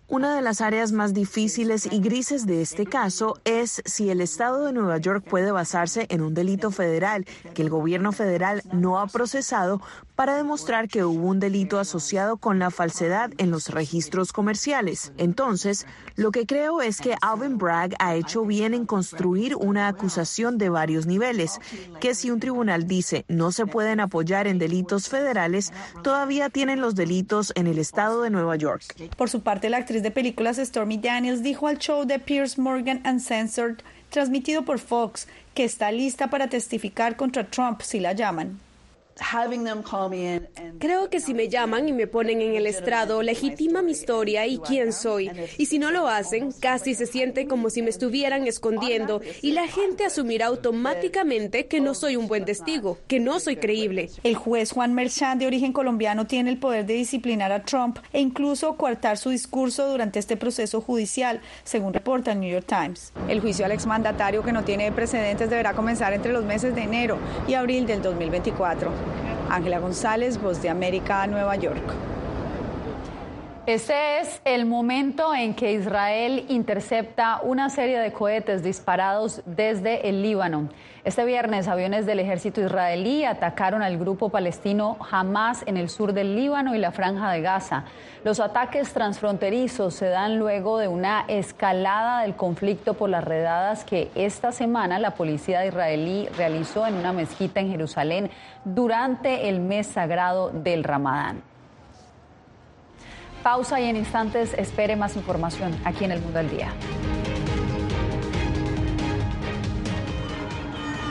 Una 0.08 0.37
de 0.37 0.42
las 0.42 0.61
áreas 0.61 0.92
más 0.92 1.14
difíciles 1.14 1.88
y 1.90 1.99
grises 1.99 2.46
de 2.46 2.62
este 2.62 2.87
caso 2.87 3.40
es 3.44 3.82
si 3.85 4.08
el 4.08 4.20
Estado 4.20 4.64
de 4.64 4.73
Nueva 4.73 4.99
York 4.99 5.25
puede 5.28 5.50
basarse 5.50 6.06
en 6.11 6.23
un 6.23 6.32
delito 6.32 6.70
federal 6.70 7.26
que 7.54 7.62
el 7.62 7.70
gobierno 7.70 8.12
federal 8.12 8.62
no 8.73 9.00
ha 9.00 9.08
procesado 9.08 9.82
para 10.14 10.37
demostrar 10.37 10.88
que 10.88 11.04
hubo 11.04 11.26
un 11.26 11.40
delito 11.40 11.80
asociado 11.80 12.37
con 12.37 12.61
la 12.61 12.70
falsedad 12.70 13.32
en 13.38 13.50
los 13.50 13.68
registros 13.68 14.32
comerciales. 14.32 15.12
Entonces, 15.18 15.87
lo 16.14 16.30
que 16.30 16.46
creo 16.46 16.80
es 16.80 17.00
que 17.00 17.16
Alvin 17.20 17.58
Bragg 17.58 17.94
ha 17.99 18.14
hecho 18.14 18.44
bien 18.44 18.75
en 18.75 18.87
construir 18.87 19.56
una 19.56 19.88
acusación 19.88 20.56
de 20.56 20.70
varios 20.70 21.06
niveles, 21.06 21.55
que 22.00 22.14
si 22.14 22.30
un 22.30 22.40
tribunal 22.40 22.86
dice 22.86 23.25
no 23.28 23.52
se 23.52 23.66
pueden 23.66 24.00
apoyar 24.00 24.46
en 24.46 24.58
delitos 24.58 25.08
federales, 25.08 25.72
todavía 26.02 26.50
tienen 26.50 26.80
los 26.80 26.94
delitos 26.94 27.52
en 27.54 27.66
el 27.66 27.78
Estado 27.78 28.22
de 28.22 28.30
Nueva 28.30 28.56
York. 28.56 28.82
Por 29.16 29.30
su 29.30 29.42
parte, 29.42 29.70
la 29.70 29.78
actriz 29.78 30.02
de 30.02 30.10
películas 30.10 30.56
Stormy 30.56 30.98
Daniels 30.98 31.42
dijo 31.42 31.68
al 31.68 31.78
show 31.78 32.04
de 32.04 32.18
Piers 32.18 32.58
Morgan 32.58 33.02
Uncensored, 33.04 33.76
transmitido 34.10 34.64
por 34.64 34.78
Fox, 34.78 35.28
que 35.54 35.64
está 35.64 35.90
lista 35.90 36.28
para 36.28 36.48
testificar 36.48 37.16
contra 37.16 37.44
Trump 37.44 37.80
si 37.82 38.00
la 38.00 38.12
llaman. 38.12 38.58
Creo 40.78 41.08
que 41.08 41.20
si 41.20 41.35
me 41.35 41.49
llaman 41.49 41.88
y 41.88 41.92
me 41.92 42.06
ponen 42.06 42.42
en 42.42 42.54
el 42.54 42.66
estrado, 42.66 43.23
legitima 43.23 43.82
mi 43.82 43.92
historia 43.92 44.46
y 44.46 44.58
quién 44.58 44.92
soy. 44.92 45.30
Y 45.58 45.66
si 45.66 45.78
no 45.78 45.90
lo 45.90 46.08
hacen, 46.08 46.52
casi 46.52 46.94
se 46.94 47.06
siente 47.06 47.46
como 47.46 47.70
si 47.70 47.82
me 47.82 47.90
estuvieran 47.90 48.46
escondiendo 48.46 49.20
y 49.42 49.52
la 49.52 49.66
gente 49.68 50.04
asumirá 50.04 50.46
automáticamente 50.46 51.66
que 51.66 51.80
no 51.80 51.94
soy 51.94 52.16
un 52.16 52.28
buen 52.28 52.44
testigo, 52.44 52.99
que 53.06 53.20
no 53.20 53.40
soy 53.40 53.56
creíble. 53.56 54.11
El 54.23 54.35
juez 54.35 54.73
Juan 54.73 54.94
Merchant, 54.94 55.40
de 55.40 55.46
origen 55.46 55.73
colombiano, 55.73 56.26
tiene 56.26 56.50
el 56.50 56.58
poder 56.58 56.87
de 56.87 56.94
disciplinar 56.94 57.52
a 57.52 57.62
Trump 57.62 57.99
e 58.12 58.20
incluso 58.20 58.76
coartar 58.76 59.18
su 59.18 59.30
discurso 59.30 59.88
durante 59.88 60.18
este 60.18 60.37
proceso 60.37 60.80
judicial, 60.80 61.40
según 61.64 61.94
reporta 61.94 62.32
el 62.32 62.40
New 62.40 62.50
York 62.50 62.66
Times. 62.66 63.12
El 63.28 63.40
juicio 63.40 63.64
al 63.64 63.73
exmandatario, 63.73 64.42
que 64.42 64.52
no 64.52 64.64
tiene 64.64 64.92
precedentes, 64.92 65.49
deberá 65.49 65.73
comenzar 65.73 66.12
entre 66.12 66.32
los 66.32 66.44
meses 66.44 66.75
de 66.75 66.82
enero 66.82 67.18
y 67.49 67.54
abril 67.54 67.87
del 67.87 68.02
2024. 68.02 69.05
Ángela 69.50 69.78
González, 69.78 70.36
Voz 70.36 70.60
de 70.60 70.68
América, 70.68 71.26
Nueva 71.26 71.54
York. 71.56 72.15
Este 73.66 74.20
es 74.20 74.40
el 74.44 74.64
momento 74.64 75.35
en 75.35 75.52
que 75.52 75.73
Israel 75.73 76.44
intercepta 76.49 77.40
una 77.42 77.68
serie 77.68 77.99
de 77.99 78.12
cohetes 78.12 78.62
disparados 78.62 79.42
desde 79.44 80.08
el 80.08 80.23
Líbano. 80.23 80.68
Este 81.02 81.25
viernes, 81.25 81.66
aviones 81.66 82.06
del 82.06 82.20
ejército 82.20 82.61
israelí 82.61 83.25
atacaron 83.25 83.82
al 83.82 83.99
grupo 83.99 84.28
palestino 84.28 84.96
Hamas 85.11 85.64
en 85.66 85.76
el 85.76 85.88
sur 85.88 86.12
del 86.12 86.37
Líbano 86.37 86.76
y 86.76 86.78
la 86.78 86.92
franja 86.92 87.32
de 87.32 87.40
Gaza. 87.40 87.82
Los 88.23 88.38
ataques 88.38 88.92
transfronterizos 88.92 89.94
se 89.94 90.06
dan 90.06 90.38
luego 90.38 90.78
de 90.78 90.87
una 90.87 91.25
escalada 91.26 92.23
del 92.23 92.37
conflicto 92.37 92.94
por 92.94 93.11
las 93.11 93.25
redadas 93.25 93.82
que 93.82 94.12
esta 94.14 94.52
semana 94.52 95.00
la 95.00 95.16
policía 95.16 95.66
israelí 95.66 96.28
realizó 96.37 96.87
en 96.87 96.94
una 96.94 97.12
mezquita 97.12 97.58
en 97.58 97.73
Jerusalén 97.73 98.30
durante 98.64 99.49
el 99.49 99.58
mes 99.58 99.88
sagrado 99.88 100.50
del 100.50 100.85
Ramadán 100.85 101.55
pausa 103.47 103.81
y 103.81 103.85
en 103.85 103.95
instantes 103.95 104.55
espere 104.55 104.97
más 104.97 105.15
información 105.15 105.71
aquí 105.85 106.05
en 106.05 106.11
el 106.11 106.21
Mundo 106.21 106.41
al 106.41 106.50
Día. 106.50 106.73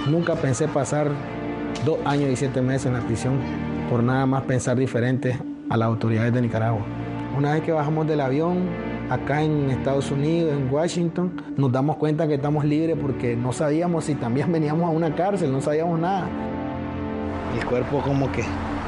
Nunca 0.06 0.36
pensé 0.36 0.68
pasar 0.68 1.12
dos 1.86 1.98
años 2.04 2.30
y 2.30 2.36
siete 2.36 2.62
meses 2.62 2.88
en 2.88 2.94
la 2.96 3.00
prisión 3.00 3.40
por 3.90 4.04
nada 4.04 4.26
más 4.26 4.44
pensar 4.44 4.76
diferente 4.76 5.40
a 5.70 5.78
las 5.78 5.88
autoridades 5.88 6.34
de 6.34 6.42
Nicaragua. 6.42 6.86
Una 7.38 7.54
vez 7.54 7.64
que 7.64 7.72
bajamos 7.72 8.06
del 8.06 8.20
avión, 8.20 8.68
acá 9.10 9.42
en 9.42 9.70
Estados 9.72 10.12
Unidos, 10.12 10.52
en 10.52 10.70
Washington, 10.70 11.42
nos 11.56 11.72
damos 11.72 11.96
cuenta 11.96 12.28
que 12.28 12.34
estamos 12.34 12.66
libres 12.66 12.98
porque 13.02 13.38
no 13.38 13.54
sabíamos 13.54 14.04
si 14.04 14.16
también 14.16 14.52
veníamos 14.52 14.88
a 14.88 14.90
una 14.90 15.16
cárcel, 15.16 15.54
no 15.54 15.62
sabíamos 15.62 15.98
nada. 16.02 16.28
El 17.58 17.66
cuerpo 17.66 18.02
como 18.02 18.30
que 18.34 18.44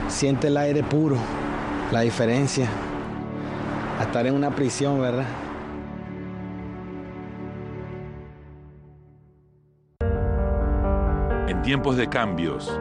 siente 0.09 0.47
el 0.47 0.57
aire 0.57 0.83
puro, 0.83 1.15
la 1.93 2.01
diferencia 2.01 2.67
a 3.97 4.03
estar 4.03 4.27
en 4.27 4.35
una 4.35 4.51
prisión, 4.51 5.01
¿verdad? 5.01 5.25
En 11.47 11.61
tiempos 11.63 11.97
de 11.97 12.07
cambios, 12.07 12.79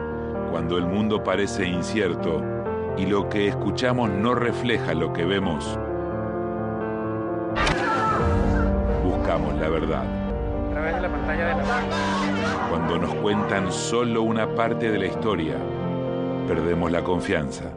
cuando 0.51 0.77
el 0.77 0.85
mundo 0.85 1.23
parece 1.23 1.67
incierto 1.67 2.43
y 2.97 3.05
lo 3.05 3.29
que 3.29 3.47
escuchamos 3.47 4.09
no 4.09 4.35
refleja 4.35 4.93
lo 4.93 5.13
que 5.13 5.25
vemos, 5.25 5.77
buscamos 9.03 9.55
la 9.55 9.69
verdad. 9.69 10.03
Cuando 12.69 12.99
nos 12.99 13.13
cuentan 13.15 13.71
solo 13.71 14.21
una 14.21 14.47
parte 14.53 14.91
de 14.91 14.99
la 14.99 15.05
historia, 15.07 15.55
perdemos 16.47 16.91
la 16.91 17.03
confianza. 17.03 17.76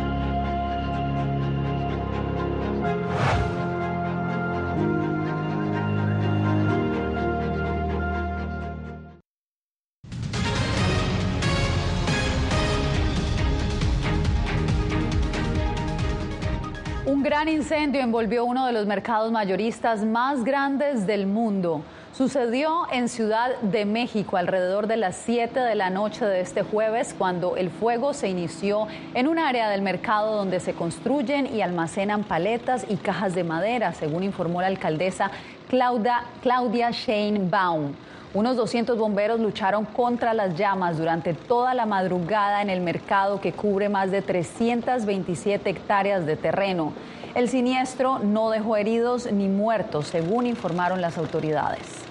Gran 17.41 17.55
incendio 17.55 18.01
envolvió 18.01 18.45
uno 18.45 18.67
de 18.67 18.71
los 18.71 18.85
mercados 18.85 19.31
mayoristas 19.31 20.05
más 20.05 20.43
grandes 20.43 21.07
del 21.07 21.25
mundo. 21.25 21.81
Sucedió 22.15 22.83
en 22.91 23.09
Ciudad 23.09 23.59
de 23.61 23.83
México 23.85 24.37
alrededor 24.37 24.85
de 24.85 24.97
las 24.97 25.15
7 25.15 25.59
de 25.59 25.73
la 25.73 25.89
noche 25.89 26.23
de 26.23 26.41
este 26.41 26.61
jueves 26.61 27.15
cuando 27.17 27.57
el 27.57 27.71
fuego 27.71 28.13
se 28.13 28.29
inició 28.29 28.87
en 29.15 29.27
un 29.27 29.39
área 29.39 29.71
del 29.71 29.81
mercado 29.81 30.35
donde 30.35 30.59
se 30.59 30.73
construyen 30.73 31.51
y 31.51 31.63
almacenan 31.63 32.25
paletas 32.25 32.85
y 32.87 32.97
cajas 32.97 33.33
de 33.33 33.43
madera, 33.43 33.91
según 33.95 34.21
informó 34.21 34.61
la 34.61 34.67
alcaldesa 34.67 35.31
Claudia, 35.67 36.25
Claudia 36.43 36.91
Sheinbaum. 36.91 37.93
Unos 38.35 38.55
200 38.55 38.99
bomberos 38.99 39.39
lucharon 39.39 39.85
contra 39.85 40.35
las 40.35 40.55
llamas 40.55 40.99
durante 40.99 41.33
toda 41.33 41.73
la 41.73 41.87
madrugada 41.87 42.61
en 42.61 42.69
el 42.69 42.81
mercado 42.81 43.41
que 43.41 43.51
cubre 43.51 43.89
más 43.89 44.11
de 44.11 44.21
327 44.21 45.71
hectáreas 45.71 46.27
de 46.27 46.35
terreno. 46.35 46.93
El 47.33 47.47
siniestro 47.47 48.19
no 48.19 48.49
dejó 48.49 48.75
heridos 48.75 49.31
ni 49.31 49.47
muertos, 49.47 50.07
según 50.07 50.45
informaron 50.45 50.99
las 50.99 51.17
autoridades. 51.17 52.03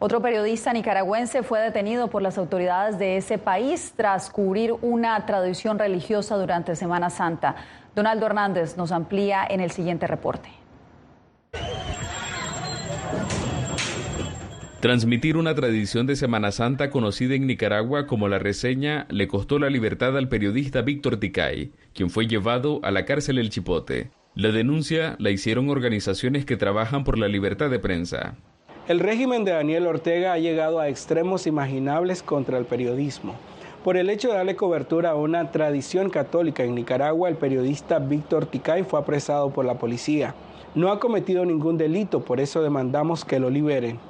Otro 0.00 0.20
periodista 0.20 0.72
nicaragüense 0.72 1.44
fue 1.44 1.60
detenido 1.60 2.08
por 2.08 2.22
las 2.22 2.38
autoridades 2.38 2.98
de 2.98 3.18
ese 3.18 3.38
país 3.38 3.92
tras 3.96 4.30
cubrir 4.30 4.74
una 4.82 5.24
tradición 5.26 5.78
religiosa 5.78 6.36
durante 6.36 6.74
Semana 6.74 7.08
Santa. 7.08 7.54
Donaldo 7.94 8.26
Hernández 8.26 8.76
nos 8.76 8.90
amplía 8.90 9.46
en 9.48 9.60
el 9.60 9.70
siguiente 9.70 10.08
reporte. 10.08 10.61
Transmitir 14.82 15.36
una 15.36 15.54
tradición 15.54 16.08
de 16.08 16.16
Semana 16.16 16.50
Santa 16.50 16.90
conocida 16.90 17.36
en 17.36 17.46
Nicaragua 17.46 18.08
como 18.08 18.26
la 18.26 18.40
reseña 18.40 19.06
le 19.10 19.28
costó 19.28 19.60
la 19.60 19.70
libertad 19.70 20.16
al 20.18 20.28
periodista 20.28 20.82
Víctor 20.82 21.18
Ticay, 21.18 21.70
quien 21.94 22.10
fue 22.10 22.26
llevado 22.26 22.80
a 22.82 22.90
la 22.90 23.04
cárcel 23.04 23.38
El 23.38 23.48
Chipote. 23.48 24.10
La 24.34 24.50
denuncia 24.50 25.14
la 25.20 25.30
hicieron 25.30 25.70
organizaciones 25.70 26.44
que 26.44 26.56
trabajan 26.56 27.04
por 27.04 27.16
la 27.16 27.28
libertad 27.28 27.70
de 27.70 27.78
prensa. 27.78 28.34
El 28.88 28.98
régimen 28.98 29.44
de 29.44 29.52
Daniel 29.52 29.86
Ortega 29.86 30.32
ha 30.32 30.38
llegado 30.38 30.80
a 30.80 30.88
extremos 30.88 31.46
imaginables 31.46 32.24
contra 32.24 32.58
el 32.58 32.64
periodismo. 32.64 33.36
Por 33.84 33.96
el 33.96 34.10
hecho 34.10 34.30
de 34.30 34.34
darle 34.34 34.56
cobertura 34.56 35.10
a 35.10 35.14
una 35.14 35.52
tradición 35.52 36.10
católica 36.10 36.64
en 36.64 36.74
Nicaragua, 36.74 37.28
el 37.28 37.36
periodista 37.36 38.00
Víctor 38.00 38.46
Ticay 38.46 38.82
fue 38.82 38.98
apresado 38.98 39.50
por 39.50 39.64
la 39.64 39.78
policía. 39.78 40.34
No 40.74 40.90
ha 40.90 40.98
cometido 40.98 41.44
ningún 41.44 41.78
delito, 41.78 42.24
por 42.24 42.40
eso 42.40 42.64
demandamos 42.64 43.24
que 43.24 43.38
lo 43.38 43.48
liberen. 43.48 44.00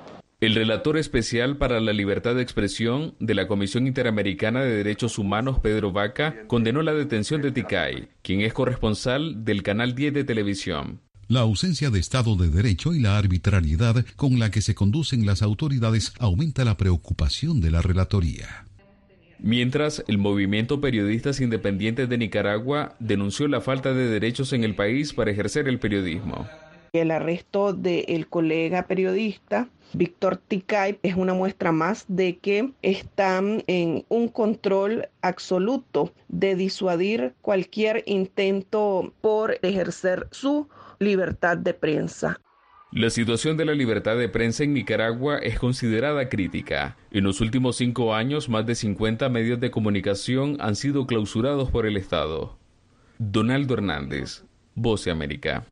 El 0.43 0.57
relator 0.57 0.99
especial 0.99 1.57
para 1.57 1.79
la 1.79 1.93
libertad 1.93 2.35
de 2.35 2.43
expresión 2.43 3.15
de 3.21 3.33
la 3.33 3.47
Comisión 3.47 3.87
Interamericana 3.87 4.61
de 4.61 4.75
Derechos 4.75 5.17
Humanos, 5.17 5.61
Pedro 5.61 5.93
Vaca, 5.93 6.35
condenó 6.49 6.83
la 6.83 6.93
detención 6.93 7.43
de 7.43 7.53
Ticay, 7.53 8.09
quien 8.23 8.41
es 8.41 8.53
corresponsal 8.53 9.45
del 9.45 9.63
Canal 9.63 9.95
10 9.95 10.15
de 10.15 10.25
televisión. 10.25 11.01
La 11.29 11.43
ausencia 11.43 11.91
de 11.91 12.01
Estado 12.01 12.35
de 12.35 12.49
Derecho 12.49 12.93
y 12.93 12.99
la 12.99 13.19
arbitrariedad 13.19 14.05
con 14.17 14.41
la 14.41 14.51
que 14.51 14.63
se 14.63 14.75
conducen 14.75 15.27
las 15.27 15.43
autoridades 15.43 16.13
aumenta 16.19 16.65
la 16.65 16.77
preocupación 16.77 17.61
de 17.61 17.71
la 17.71 17.81
relatoría. 17.81 18.67
Mientras, 19.39 20.03
el 20.09 20.19
movimiento 20.19 20.81
Periodistas 20.81 21.41
Independientes 21.41 22.09
de 22.09 22.19
Nicaragua 22.19 22.97
denunció 22.99 23.47
la 23.47 23.61
falta 23.61 23.95
de 23.95 24.09
derechos 24.09 24.53
en 24.53 24.65
el 24.65 24.75
país 24.75 25.13
para 25.13 25.31
ejercer 25.31 25.69
el 25.69 25.79
periodismo. 25.79 26.49
El 26.93 27.13
arresto 27.13 27.73
del 27.73 28.27
colega 28.27 28.89
periodista 28.89 29.69
Víctor 29.95 30.37
Ticay 30.37 30.99
es 31.03 31.15
una 31.17 31.35
muestra 31.35 31.73
más 31.73 32.05
de 32.09 32.39
que 32.39 32.73
están 32.83 33.63
en 33.67 34.05
un 34.09 34.29
control 34.29 35.09
absoluto 35.21 36.13
de 36.29 36.55
disuadir 36.55 37.35
cualquier 37.41 38.03
intento 38.07 39.13
por 39.21 39.59
ejercer 39.63 40.29
su 40.31 40.69
libertad 40.99 41.57
de 41.57 41.75
prensa. 41.75 42.41
La 42.91 43.09
situación 43.09 43.57
de 43.57 43.65
la 43.65 43.75
libertad 43.75 44.19
de 44.19 44.29
prensa 44.29 44.65
en 44.65 44.75
Nicaragua 44.75 45.39
es 45.39 45.59
considerada 45.59 46.29
crítica. 46.29 46.99
En 47.11 47.25
los 47.25 47.41
últimos 47.41 47.77
cinco 47.77 48.15
años, 48.15 48.51
más 48.51 48.67
de 48.67 48.75
50 48.75 49.31
medios 49.31 49.61
de 49.61 49.71
comunicación 49.71 50.59
han 50.61 50.77
sido 50.77 51.07
clausurados 51.07 51.71
por 51.71 51.87
el 51.87 51.97
Estado. 51.97 52.59
Donaldo 53.19 53.75
Hernández, 53.75 54.45
Voce 54.75 55.11
América. 55.11 55.65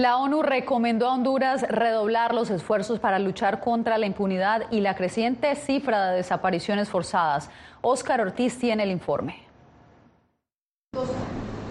La 0.00 0.16
ONU 0.16 0.40
recomendó 0.40 1.10
a 1.10 1.12
Honduras 1.12 1.60
redoblar 1.60 2.34
los 2.34 2.48
esfuerzos 2.48 2.98
para 2.98 3.18
luchar 3.18 3.60
contra 3.60 3.98
la 3.98 4.06
impunidad 4.06 4.62
y 4.70 4.80
la 4.80 4.96
creciente 4.96 5.54
cifra 5.56 6.06
de 6.06 6.16
desapariciones 6.16 6.88
forzadas. 6.88 7.50
Óscar 7.82 8.22
Ortiz 8.22 8.58
tiene 8.58 8.84
el 8.84 8.92
informe. 8.92 9.44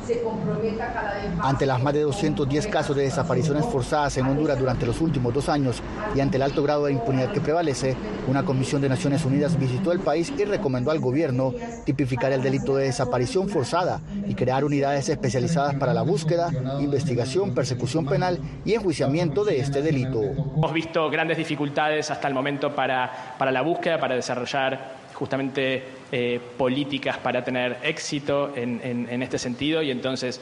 Se 0.09 0.21
comprometa 0.21 0.91
cada 0.91 1.13
vez 1.15 1.35
más. 1.35 1.45
Ante 1.45 1.65
las 1.67 1.81
más 1.81 1.93
de 1.93 2.01
210 2.01 2.67
casos 2.67 2.95
de 2.95 3.03
desapariciones 3.03 3.65
forzadas 3.65 4.17
en 4.17 4.25
Honduras 4.25 4.57
durante 4.57 4.85
los 4.85 4.99
últimos 5.01 5.33
dos 5.33 5.49
años 5.49 5.81
y 6.15 6.19
ante 6.19 6.37
el 6.37 6.43
alto 6.43 6.63
grado 6.63 6.85
de 6.85 6.93
impunidad 6.93 7.31
que 7.31 7.41
prevalece, 7.41 7.95
una 8.27 8.43
comisión 8.43 8.81
de 8.81 8.89
Naciones 8.89 9.23
Unidas 9.23 9.57
visitó 9.59 9.91
el 9.91 9.99
país 9.99 10.33
y 10.35 10.45
recomendó 10.45 10.89
al 10.89 10.99
gobierno 10.99 11.53
tipificar 11.85 12.31
el 12.31 12.41
delito 12.41 12.75
de 12.75 12.85
desaparición 12.85 13.49
forzada 13.49 14.01
y 14.27 14.33
crear 14.33 14.65
unidades 14.65 15.09
especializadas 15.09 15.75
para 15.75 15.93
la 15.93 16.01
búsqueda, 16.01 16.49
investigación, 16.79 17.53
persecución 17.53 18.07
penal 18.07 18.39
y 18.65 18.73
enjuiciamiento 18.73 19.45
de 19.45 19.59
este 19.59 19.83
delito. 19.83 20.21
Hemos 20.21 20.73
visto 20.73 21.09
grandes 21.11 21.37
dificultades 21.37 22.09
hasta 22.09 22.27
el 22.27 22.33
momento 22.33 22.73
para, 22.73 23.35
para 23.37 23.51
la 23.51 23.61
búsqueda, 23.61 23.99
para 23.99 24.15
desarrollar 24.15 25.08
justamente 25.19 25.83
eh, 26.11 26.39
políticas 26.57 27.17
para 27.17 27.43
tener 27.43 27.77
éxito 27.83 28.55
en, 28.55 28.79
en, 28.83 29.09
en 29.09 29.21
este 29.21 29.37
sentido 29.37 29.81
y 29.83 29.91
entonces... 29.91 30.39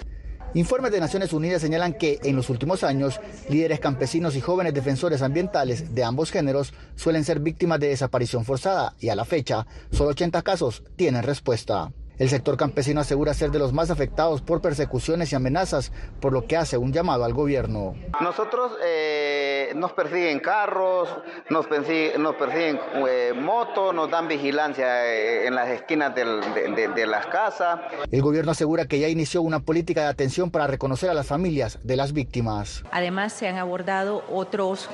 Informes 0.53 0.91
de 0.91 1.01
Naciones 1.01 1.33
Unidas 1.33 1.61
señalan 1.61 1.93
que 1.93 2.19
en 2.23 2.35
los 2.35 2.49
últimos 2.49 2.83
años, 2.83 3.19
líderes 3.49 3.81
campesinos 3.81 4.35
y 4.35 4.41
jóvenes 4.41 4.73
defensores 4.73 5.21
ambientales 5.21 5.93
de 5.93 6.03
ambos 6.03 6.31
géneros 6.31 6.73
suelen 6.95 7.25
ser 7.25 7.41
víctimas 7.41 7.79
de 7.79 7.89
desaparición 7.89 8.45
forzada 8.45 8.93
y 8.99 9.09
a 9.09 9.15
la 9.15 9.25
fecha, 9.25 9.67
solo 9.91 10.11
80 10.11 10.41
casos 10.43 10.83
tienen 10.95 11.23
respuesta. 11.23 11.91
El 12.19 12.29
sector 12.29 12.57
campesino 12.57 13.01
asegura 13.01 13.33
ser 13.35 13.51
de 13.51 13.59
los 13.59 13.73
más 13.73 13.91
afectados 13.91 14.41
por 14.41 14.59
persecuciones 14.59 15.31
y 15.31 15.35
amenazas, 15.35 15.91
por 16.19 16.33
lo 16.33 16.47
que 16.47 16.57
hace 16.57 16.75
un 16.75 16.91
llamado 16.91 17.23
al 17.23 17.33
gobierno. 17.33 17.93
Nosotros 18.21 18.71
eh, 18.83 19.71
nos 19.75 19.93
persiguen 19.93 20.39
carros, 20.39 21.09
nos 21.51 21.67
persiguen, 21.67 22.23
nos 22.23 22.35
persiguen 22.35 22.79
eh, 23.07 23.33
motos, 23.35 23.93
nos 23.93 24.09
dan 24.09 24.27
vigilancia 24.27 25.05
eh, 25.05 25.45
en 25.45 25.53
las 25.53 25.69
esquinas 25.69 26.15
del, 26.15 26.41
de, 26.55 26.71
de, 26.71 26.87
de 26.87 27.05
las 27.05 27.27
casas. 27.27 27.81
El 28.09 28.21
gobierno 28.23 28.51
asegura 28.51 28.85
que 28.85 28.99
ya 28.99 29.09
inició 29.09 29.43
una 29.43 29.59
política 29.59 30.01
de 30.01 30.07
atención 30.07 30.49
para 30.49 30.65
reconocer 30.65 31.11
a 31.11 31.13
las 31.13 31.27
familias 31.27 31.77
de 31.83 31.97
las 31.97 32.13
víctimas. 32.13 32.83
Además, 32.91 33.33
se 33.33 33.47
han 33.47 33.57
abordado 33.57 34.23
otros 34.31 34.89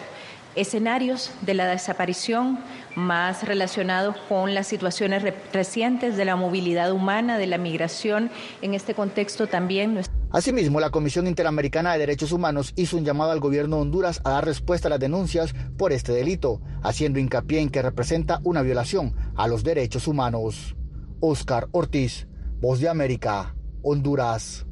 escenarios 0.55 1.31
de 1.41 1.55
la 1.55 1.67
desaparición 1.67 2.59
más 2.95 3.47
relacionados 3.47 4.15
con 4.29 4.53
las 4.53 4.67
situaciones 4.67 5.21
re 5.21 5.33
recientes 5.51 6.17
de 6.17 6.25
la 6.25 6.35
movilidad 6.35 6.91
humana, 6.91 7.37
de 7.37 7.47
la 7.47 7.57
migración. 7.57 8.29
En 8.61 8.73
este 8.73 8.93
contexto 8.93 9.47
también. 9.47 10.01
Asimismo, 10.31 10.79
la 10.79 10.89
Comisión 10.89 11.27
Interamericana 11.27 11.93
de 11.93 11.99
Derechos 11.99 12.31
Humanos 12.31 12.73
hizo 12.75 12.97
un 12.97 13.05
llamado 13.05 13.31
al 13.31 13.39
gobierno 13.39 13.75
de 13.75 13.81
Honduras 13.83 14.19
a 14.23 14.31
dar 14.31 14.45
respuesta 14.45 14.87
a 14.87 14.89
las 14.89 14.99
denuncias 14.99 15.53
por 15.77 15.93
este 15.93 16.11
delito, 16.11 16.61
haciendo 16.81 17.19
hincapié 17.19 17.59
en 17.59 17.69
que 17.69 17.81
representa 17.81 18.39
una 18.43 18.61
violación 18.63 19.15
a 19.35 19.47
los 19.47 19.63
derechos 19.63 20.07
humanos. 20.07 20.75
Oscar 21.19 21.67
Ortiz, 21.71 22.27
Voz 22.59 22.79
de 22.79 22.89
América, 22.89 23.55
Honduras. 23.83 24.65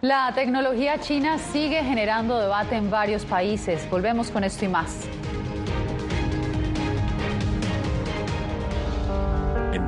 La 0.00 0.32
tecnología 0.34 1.00
china 1.00 1.38
sigue 1.38 1.82
generando 1.82 2.38
debate 2.38 2.76
en 2.76 2.90
varios 2.90 3.24
países. 3.24 3.88
Volvemos 3.90 4.30
con 4.30 4.44
esto 4.44 4.66
y 4.66 4.68
más. 4.68 5.08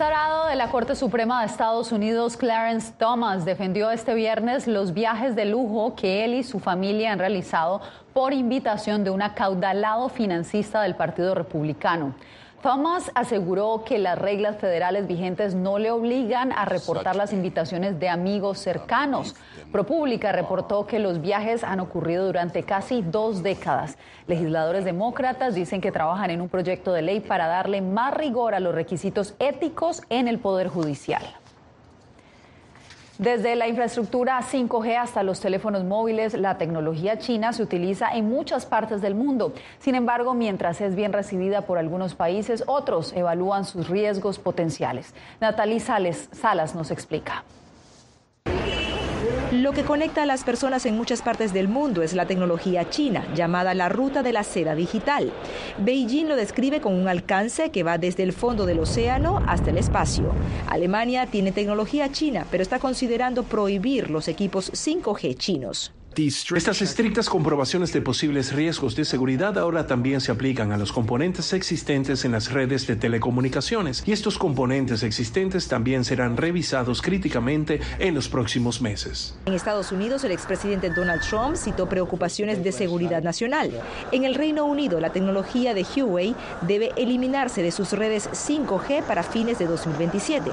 Magistrado 0.00 0.46
de 0.46 0.56
la 0.56 0.70
Corte 0.70 0.96
Suprema 0.96 1.40
de 1.40 1.46
Estados 1.46 1.92
Unidos, 1.92 2.38
Clarence 2.38 2.90
Thomas, 2.96 3.44
defendió 3.44 3.90
este 3.90 4.14
viernes 4.14 4.66
los 4.66 4.94
viajes 4.94 5.36
de 5.36 5.44
lujo 5.44 5.94
que 5.94 6.24
él 6.24 6.32
y 6.32 6.42
su 6.42 6.58
familia 6.58 7.12
han 7.12 7.18
realizado 7.18 7.82
por 8.14 8.32
invitación 8.32 9.04
de 9.04 9.10
un 9.10 9.20
acaudalado 9.20 10.08
financista 10.08 10.80
del 10.80 10.94
Partido 10.94 11.34
Republicano. 11.34 12.14
Thomas 12.62 13.10
aseguró 13.14 13.84
que 13.86 13.98
las 13.98 14.18
reglas 14.18 14.58
federales 14.58 15.06
vigentes 15.06 15.54
no 15.54 15.78
le 15.78 15.90
obligan 15.90 16.52
a 16.52 16.66
reportar 16.66 17.16
las 17.16 17.32
invitaciones 17.32 17.98
de 17.98 18.10
amigos 18.10 18.58
cercanos. 18.58 19.34
ProPublica 19.72 20.30
reportó 20.32 20.86
que 20.86 20.98
los 20.98 21.22
viajes 21.22 21.64
han 21.64 21.80
ocurrido 21.80 22.26
durante 22.26 22.62
casi 22.62 23.00
dos 23.00 23.42
décadas. 23.42 23.96
Legisladores 24.26 24.84
demócratas 24.84 25.54
dicen 25.54 25.80
que 25.80 25.90
trabajan 25.90 26.30
en 26.30 26.42
un 26.42 26.50
proyecto 26.50 26.92
de 26.92 27.00
ley 27.00 27.20
para 27.20 27.46
darle 27.46 27.80
más 27.80 28.12
rigor 28.12 28.54
a 28.54 28.60
los 28.60 28.74
requisitos 28.74 29.34
éticos 29.38 30.02
en 30.10 30.28
el 30.28 30.38
Poder 30.38 30.68
Judicial. 30.68 31.22
Desde 33.20 33.54
la 33.54 33.68
infraestructura 33.68 34.40
5G 34.40 34.96
hasta 34.96 35.22
los 35.22 35.40
teléfonos 35.40 35.84
móviles, 35.84 36.32
la 36.32 36.56
tecnología 36.56 37.18
china 37.18 37.52
se 37.52 37.62
utiliza 37.62 38.08
en 38.14 38.30
muchas 38.30 38.64
partes 38.64 39.02
del 39.02 39.14
mundo. 39.14 39.52
Sin 39.78 39.94
embargo, 39.94 40.32
mientras 40.32 40.80
es 40.80 40.94
bien 40.94 41.12
recibida 41.12 41.66
por 41.66 41.76
algunos 41.76 42.14
países, 42.14 42.64
otros 42.66 43.12
evalúan 43.12 43.66
sus 43.66 43.90
riesgos 43.90 44.38
potenciales. 44.38 45.14
Natalie 45.38 45.80
Salas 45.80 46.74
nos 46.74 46.90
explica. 46.90 47.44
Lo 49.52 49.72
que 49.72 49.82
conecta 49.82 50.22
a 50.22 50.26
las 50.26 50.44
personas 50.44 50.86
en 50.86 50.96
muchas 50.96 51.22
partes 51.22 51.52
del 51.52 51.66
mundo 51.66 52.02
es 52.02 52.14
la 52.14 52.24
tecnología 52.24 52.88
china, 52.88 53.26
llamada 53.34 53.74
la 53.74 53.88
ruta 53.88 54.22
de 54.22 54.32
la 54.32 54.44
seda 54.44 54.76
digital. 54.76 55.32
Beijing 55.78 56.28
lo 56.28 56.36
describe 56.36 56.80
con 56.80 56.94
un 56.94 57.08
alcance 57.08 57.70
que 57.70 57.82
va 57.82 57.98
desde 57.98 58.22
el 58.22 58.32
fondo 58.32 58.64
del 58.64 58.78
océano 58.78 59.42
hasta 59.48 59.70
el 59.70 59.78
espacio. 59.78 60.32
Alemania 60.68 61.26
tiene 61.26 61.50
tecnología 61.50 62.12
china, 62.12 62.46
pero 62.48 62.62
está 62.62 62.78
considerando 62.78 63.42
prohibir 63.42 64.08
los 64.08 64.28
equipos 64.28 64.70
5G 64.70 65.36
chinos. 65.36 65.92
Estas 66.16 66.82
estrictas 66.82 67.28
comprobaciones 67.30 67.92
de 67.92 68.02
posibles 68.02 68.52
riesgos 68.52 68.96
de 68.96 69.04
seguridad 69.04 69.56
ahora 69.56 69.86
también 69.86 70.20
se 70.20 70.32
aplican 70.32 70.72
a 70.72 70.76
los 70.76 70.92
componentes 70.92 71.52
existentes 71.52 72.24
en 72.24 72.32
las 72.32 72.52
redes 72.52 72.88
de 72.88 72.96
telecomunicaciones 72.96 74.02
y 74.04 74.12
estos 74.12 74.36
componentes 74.36 75.04
existentes 75.04 75.68
también 75.68 76.04
serán 76.04 76.36
revisados 76.36 77.00
críticamente 77.00 77.80
en 78.00 78.14
los 78.14 78.28
próximos 78.28 78.82
meses. 78.82 79.36
En 79.46 79.54
Estados 79.54 79.92
Unidos, 79.92 80.24
el 80.24 80.32
expresidente 80.32 80.90
Donald 80.90 81.22
Trump 81.22 81.54
citó 81.54 81.88
preocupaciones 81.88 82.62
de 82.64 82.72
seguridad 82.72 83.22
nacional. 83.22 83.70
En 84.10 84.24
el 84.24 84.34
Reino 84.34 84.64
Unido, 84.64 84.98
la 84.98 85.12
tecnología 85.12 85.74
de 85.74 85.84
Huawei 85.84 86.34
debe 86.62 86.90
eliminarse 86.96 87.62
de 87.62 87.70
sus 87.70 87.92
redes 87.92 88.28
5G 88.32 89.04
para 89.04 89.22
fines 89.22 89.60
de 89.60 89.66
2027. 89.66 90.50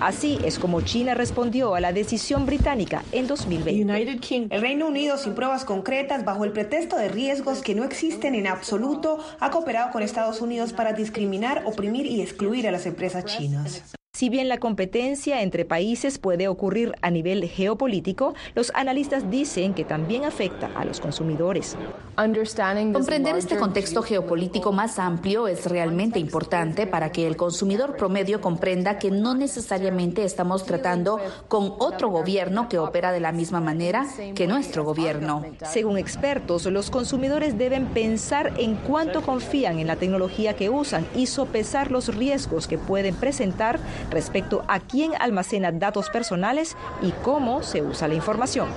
Así 0.00 0.38
es 0.44 0.58
como 0.58 0.82
China 0.82 1.14
respondió 1.14 1.74
a 1.74 1.80
la 1.80 1.92
decisión 1.94 2.44
británica 2.44 3.02
en 3.10 3.26
2020. 3.26 4.54
El 4.54 4.60
Reino 4.60 4.86
Unido 4.86 4.97
sin 4.98 5.34
pruebas 5.34 5.64
concretas, 5.64 6.24
bajo 6.24 6.44
el 6.44 6.52
pretexto 6.52 6.96
de 6.96 7.08
riesgos 7.08 7.62
que 7.62 7.74
no 7.74 7.84
existen 7.84 8.34
en 8.34 8.48
absoluto, 8.48 9.18
ha 9.38 9.50
cooperado 9.50 9.92
con 9.92 10.02
Estados 10.02 10.40
Unidos 10.40 10.72
para 10.72 10.92
discriminar, 10.92 11.62
oprimir 11.66 12.06
y 12.06 12.20
excluir 12.20 12.66
a 12.66 12.72
las 12.72 12.84
empresas 12.84 13.24
chinas. 13.24 13.97
Si 14.18 14.30
bien 14.30 14.48
la 14.48 14.58
competencia 14.58 15.42
entre 15.42 15.64
países 15.64 16.18
puede 16.18 16.48
ocurrir 16.48 16.92
a 17.02 17.10
nivel 17.12 17.44
geopolítico, 17.44 18.34
los 18.56 18.72
analistas 18.74 19.30
dicen 19.30 19.74
que 19.74 19.84
también 19.84 20.24
afecta 20.24 20.72
a 20.74 20.84
los 20.84 20.98
consumidores. 20.98 21.76
Comprender 22.16 23.36
este 23.36 23.56
contexto 23.58 24.02
geopolítico 24.02 24.72
más 24.72 24.98
amplio 24.98 25.46
es 25.46 25.66
realmente 25.66 26.18
importante 26.18 26.88
para 26.88 27.12
que 27.12 27.28
el 27.28 27.36
consumidor 27.36 27.96
promedio 27.96 28.40
comprenda 28.40 28.98
que 28.98 29.12
no 29.12 29.36
necesariamente 29.36 30.24
estamos 30.24 30.64
tratando 30.64 31.20
con 31.46 31.74
otro 31.78 32.08
gobierno 32.08 32.68
que 32.68 32.80
opera 32.80 33.12
de 33.12 33.20
la 33.20 33.30
misma 33.30 33.60
manera 33.60 34.04
que 34.34 34.48
nuestro 34.48 34.82
gobierno. 34.82 35.44
Según 35.62 35.96
expertos, 35.96 36.66
los 36.66 36.90
consumidores 36.90 37.56
deben 37.56 37.86
pensar 37.86 38.52
en 38.58 38.74
cuánto 38.74 39.22
confían 39.22 39.78
en 39.78 39.86
la 39.86 39.94
tecnología 39.94 40.56
que 40.56 40.70
usan 40.70 41.06
y 41.14 41.26
sopesar 41.26 41.92
los 41.92 42.16
riesgos 42.16 42.66
que 42.66 42.78
pueden 42.78 43.14
presentar 43.14 43.78
respecto 44.10 44.64
a 44.68 44.80
quién 44.80 45.12
almacena 45.18 45.72
datos 45.72 46.10
personales 46.10 46.76
y 47.02 47.12
cómo 47.22 47.62
se 47.62 47.82
usa 47.82 48.08
la 48.08 48.14
información. 48.14 48.68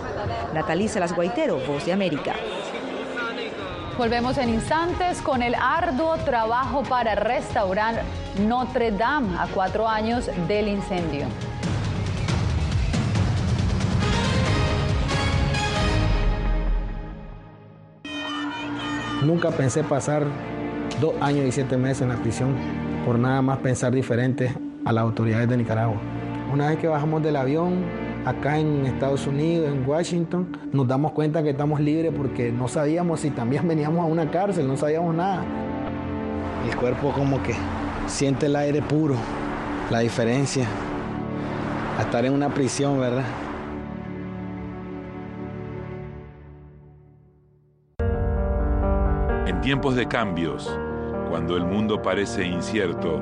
Natalisa 0.54 1.00
Las 1.00 1.16
Guaitero, 1.16 1.60
Voz 1.68 1.86
de 1.86 1.94
América. 1.94 2.36
Volvemos 3.98 4.38
en 4.38 4.50
instantes 4.50 5.22
con 5.22 5.44
el 5.44 5.54
arduo 5.54 6.18
trabajo 6.26 6.82
para 6.84 7.14
restaurar 7.14 8.02
Notre 8.40 8.92
Dame 8.92 9.38
a 9.38 9.48
cuatro 9.48 9.88
años 9.88 10.30
del 10.48 10.70
incendio. 10.70 11.28
Nunca 19.24 19.52
pensé 19.52 19.84
pasar 19.84 20.26
dos 21.00 21.14
años 21.22 21.46
y 21.46 21.52
siete 21.52 21.78
meses 21.78 22.02
en 22.02 22.10
la 22.10 22.16
prisión 22.16 22.56
por 23.06 23.20
nada 23.20 23.42
más 23.44 23.60
pensar 23.60 23.92
diferente 23.92 24.56
a 24.86 24.92
las 24.92 25.04
autoridades 25.04 25.48
de 25.50 25.58
Nicaragua. 25.58 25.98
Una 26.54 26.70
vez 26.70 26.80
que 26.80 26.88
bajamos 26.88 27.24
del 27.24 27.36
avión, 27.36 27.86
acá 28.26 28.60
en 28.60 28.86
Estados 28.86 29.26
Unidos, 29.28 29.70
en 29.70 29.88
Washington, 29.88 30.58
nos 30.72 30.88
damos 30.88 31.12
cuenta 31.12 31.42
que 31.44 31.52
estamos 31.52 31.80
libres 31.80 32.12
porque 32.16 32.52
no 32.52 32.68
sabíamos 32.68 33.22
si 33.22 33.30
también 33.32 33.68
veníamos 33.68 34.02
a 34.02 34.06
una 34.06 34.30
cárcel, 34.30 34.68
no 34.68 34.78
sabíamos 34.78 35.16
nada. 35.16 35.44
El 36.70 36.76
cuerpo 36.76 37.12
como 37.12 37.42
que 37.42 37.56
siente 38.08 38.48
el 38.48 38.56
aire 38.56 38.82
puro, 38.82 39.16
la 39.90 40.00
diferencia 40.00 40.66
a 41.98 42.02
estar 42.02 42.26
en 42.26 42.34
una 42.34 42.50
prisión, 42.50 43.00
¿verdad? 43.00 43.26
En 49.48 49.62
tiempos 49.62 49.96
de 49.96 50.08
cambios, 50.08 50.70
cuando 51.30 51.56
el 51.56 51.66
mundo 51.66 52.02
parece 52.02 52.46
incierto, 52.46 53.22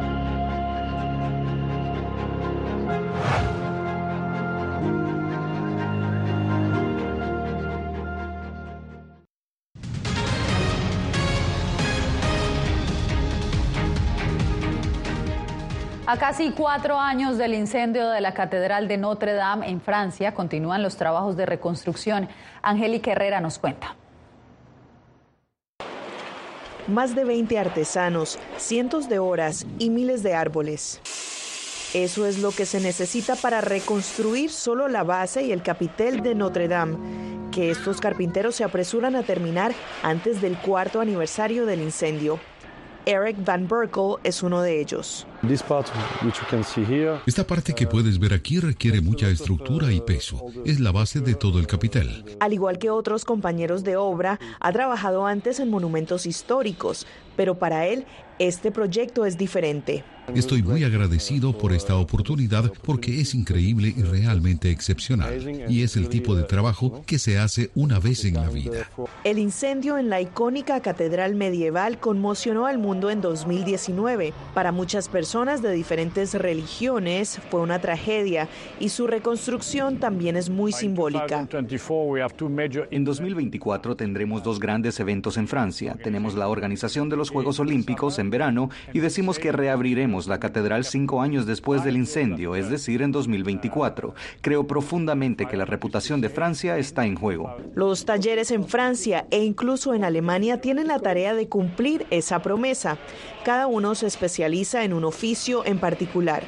A 16.11 16.17
casi 16.17 16.51
cuatro 16.51 16.99
años 16.99 17.37
del 17.37 17.53
incendio 17.53 18.09
de 18.09 18.19
la 18.19 18.33
Catedral 18.33 18.89
de 18.89 18.97
Notre 18.97 19.31
Dame 19.31 19.69
en 19.69 19.79
Francia, 19.79 20.33
continúan 20.33 20.83
los 20.83 20.97
trabajos 20.97 21.37
de 21.37 21.45
reconstrucción. 21.45 22.27
Angélica 22.61 23.13
Herrera 23.13 23.39
nos 23.39 23.59
cuenta. 23.59 23.95
Más 26.89 27.15
de 27.15 27.23
20 27.23 27.57
artesanos, 27.57 28.39
cientos 28.57 29.07
de 29.07 29.19
horas 29.19 29.65
y 29.79 29.89
miles 29.89 30.21
de 30.21 30.33
árboles. 30.33 30.99
Eso 31.93 32.25
es 32.25 32.39
lo 32.39 32.51
que 32.51 32.65
se 32.65 32.81
necesita 32.81 33.37
para 33.37 33.61
reconstruir 33.61 34.51
solo 34.51 34.89
la 34.89 35.03
base 35.03 35.43
y 35.43 35.53
el 35.53 35.63
capitel 35.63 36.19
de 36.23 36.35
Notre 36.35 36.67
Dame, 36.67 36.97
que 37.51 37.71
estos 37.71 38.01
carpinteros 38.01 38.55
se 38.55 38.65
apresuran 38.65 39.15
a 39.15 39.23
terminar 39.23 39.71
antes 40.03 40.41
del 40.41 40.57
cuarto 40.57 40.99
aniversario 40.99 41.65
del 41.65 41.81
incendio. 41.81 42.37
Eric 43.05 43.43
Van 43.43 43.67
Berkel 43.67 44.15
es 44.23 44.43
uno 44.43 44.61
de 44.61 44.79
ellos. 44.79 45.25
Esta 47.25 47.47
parte 47.47 47.73
que 47.73 47.87
puedes 47.87 48.19
ver 48.19 48.33
aquí 48.33 48.59
requiere 48.59 49.01
mucha 49.01 49.27
estructura 49.27 49.91
y 49.91 50.01
peso. 50.01 50.45
Es 50.65 50.79
la 50.79 50.91
base 50.91 51.19
de 51.19 51.33
todo 51.33 51.59
el 51.59 51.67
capital. 51.67 52.23
Al 52.39 52.53
igual 52.53 52.77
que 52.77 52.89
otros 52.91 53.25
compañeros 53.25 53.83
de 53.83 53.97
obra, 53.97 54.39
ha 54.59 54.71
trabajado 54.71 55.25
antes 55.25 55.59
en 55.59 55.69
monumentos 55.69 56.25
históricos, 56.25 57.07
pero 57.41 57.57
para 57.57 57.87
él 57.87 58.05
este 58.37 58.69
proyecto 58.69 59.25
es 59.25 59.35
diferente. 59.35 60.03
Estoy 60.35 60.63
muy 60.63 60.83
agradecido 60.83 61.57
por 61.57 61.73
esta 61.73 61.95
oportunidad 61.95 62.71
porque 62.83 63.19
es 63.19 63.35
increíble 63.35 63.93
y 63.95 64.03
realmente 64.03 64.69
excepcional. 64.69 65.67
Y 65.69 65.83
es 65.83 65.97
el 65.97 66.09
tipo 66.09 66.35
de 66.35 66.43
trabajo 66.43 67.01
que 67.05 67.19
se 67.19 67.37
hace 67.37 67.69
una 67.75 67.99
vez 67.99 68.23
en 68.23 68.35
la 68.35 68.49
vida. 68.49 68.87
El 69.23 69.39
incendio 69.39 69.97
en 69.97 70.09
la 70.09 70.21
icónica 70.21 70.79
catedral 70.79 71.35
medieval 71.35 71.99
conmocionó 71.99 72.65
al 72.65 72.77
mundo 72.77 73.09
en 73.09 73.19
2019. 73.19 74.31
Para 74.53 74.71
muchas 74.71 75.09
personas 75.09 75.61
de 75.61 75.71
diferentes 75.73 76.33
religiones 76.35 77.39
fue 77.49 77.59
una 77.59 77.81
tragedia 77.81 78.47
y 78.79 78.89
su 78.89 79.07
reconstrucción 79.07 79.97
también 79.97 80.37
es 80.37 80.49
muy 80.49 80.71
simbólica. 80.71 81.47
En 82.91 83.03
2024 83.03 83.95
tendremos 83.95 84.43
dos 84.43 84.59
grandes 84.59 84.99
eventos 84.99 85.37
en 85.37 85.47
Francia. 85.47 85.97
Tenemos 86.01 86.35
la 86.35 86.47
organización 86.47 87.09
de 87.09 87.17
los 87.17 87.30
Juegos 87.31 87.59
Olímpicos 87.59 88.19
en 88.19 88.29
verano 88.29 88.69
y 88.93 88.99
decimos 88.99 89.39
que 89.39 89.51
reabriremos 89.51 90.27
la 90.27 90.39
catedral 90.39 90.85
cinco 90.85 91.21
años 91.21 91.45
después 91.45 91.83
del 91.83 91.95
incendio, 91.95 92.55
es 92.55 92.69
decir, 92.69 93.01
en 93.01 93.11
2024. 93.11 94.13
Creo 94.41 94.67
profundamente 94.67 95.45
que 95.45 95.57
la 95.57 95.65
reputación 95.65 96.21
de 96.21 96.29
Francia 96.29 96.77
está 96.77 97.05
en 97.05 97.15
juego. 97.15 97.55
Los 97.73 98.05
talleres 98.05 98.51
en 98.51 98.67
Francia 98.67 99.25
e 99.31 99.43
incluso 99.43 99.93
en 99.93 100.03
Alemania 100.03 100.61
tienen 100.61 100.87
la 100.87 100.99
tarea 100.99 101.33
de 101.33 101.47
cumplir 101.47 102.05
esa 102.09 102.41
promesa. 102.41 102.97
Cada 103.45 103.67
uno 103.67 103.95
se 103.95 104.07
especializa 104.07 104.83
en 104.83 104.93
un 104.93 105.05
oficio 105.05 105.65
en 105.65 105.79
particular. 105.79 106.43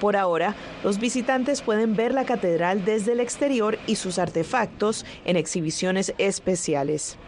Por 0.00 0.16
ahora, 0.16 0.54
los 0.82 0.98
visitantes 0.98 1.60
pueden 1.60 1.94
ver 1.94 2.14
la 2.14 2.24
catedral 2.24 2.84
desde 2.86 3.12
el 3.12 3.20
exterior 3.20 3.78
y 3.86 3.96
sus 3.96 4.18
artefactos 4.18 5.04
en 5.26 5.36
exhibiciones 5.36 6.14
especiales. 6.16 7.18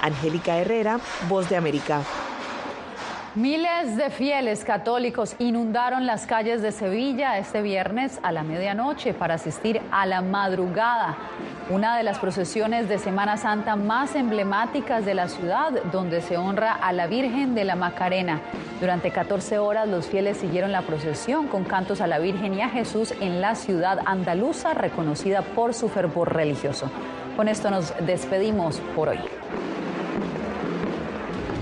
Angélica 0.00 0.58
Herrera, 0.58 1.00
Voz 1.28 1.50
de 1.50 1.56
América. 1.56 2.02
Miles 3.36 3.96
de 3.96 4.10
fieles 4.10 4.64
católicos 4.64 5.34
inundaron 5.40 6.06
las 6.06 6.24
calles 6.24 6.62
de 6.62 6.70
Sevilla 6.70 7.36
este 7.36 7.62
viernes 7.62 8.20
a 8.22 8.30
la 8.30 8.44
medianoche 8.44 9.12
para 9.12 9.34
asistir 9.34 9.82
a 9.90 10.06
la 10.06 10.22
madrugada, 10.22 11.16
una 11.68 11.96
de 11.96 12.04
las 12.04 12.20
procesiones 12.20 12.88
de 12.88 13.00
Semana 13.00 13.36
Santa 13.36 13.74
más 13.74 14.14
emblemáticas 14.14 15.04
de 15.04 15.14
la 15.14 15.26
ciudad, 15.26 15.72
donde 15.90 16.20
se 16.20 16.36
honra 16.36 16.74
a 16.74 16.92
la 16.92 17.08
Virgen 17.08 17.56
de 17.56 17.64
la 17.64 17.74
Macarena. 17.74 18.40
Durante 18.78 19.10
14 19.10 19.58
horas 19.58 19.88
los 19.88 20.06
fieles 20.06 20.36
siguieron 20.36 20.70
la 20.70 20.82
procesión 20.82 21.48
con 21.48 21.64
cantos 21.64 22.00
a 22.00 22.06
la 22.06 22.20
Virgen 22.20 22.54
y 22.54 22.60
a 22.60 22.68
Jesús 22.68 23.14
en 23.20 23.40
la 23.40 23.56
ciudad 23.56 23.98
andaluza, 24.06 24.74
reconocida 24.74 25.42
por 25.42 25.74
su 25.74 25.88
fervor 25.88 26.32
religioso. 26.32 26.88
Con 27.36 27.48
esto 27.48 27.68
nos 27.68 27.92
despedimos 28.06 28.78
por 28.94 29.08
hoy. 29.08 29.18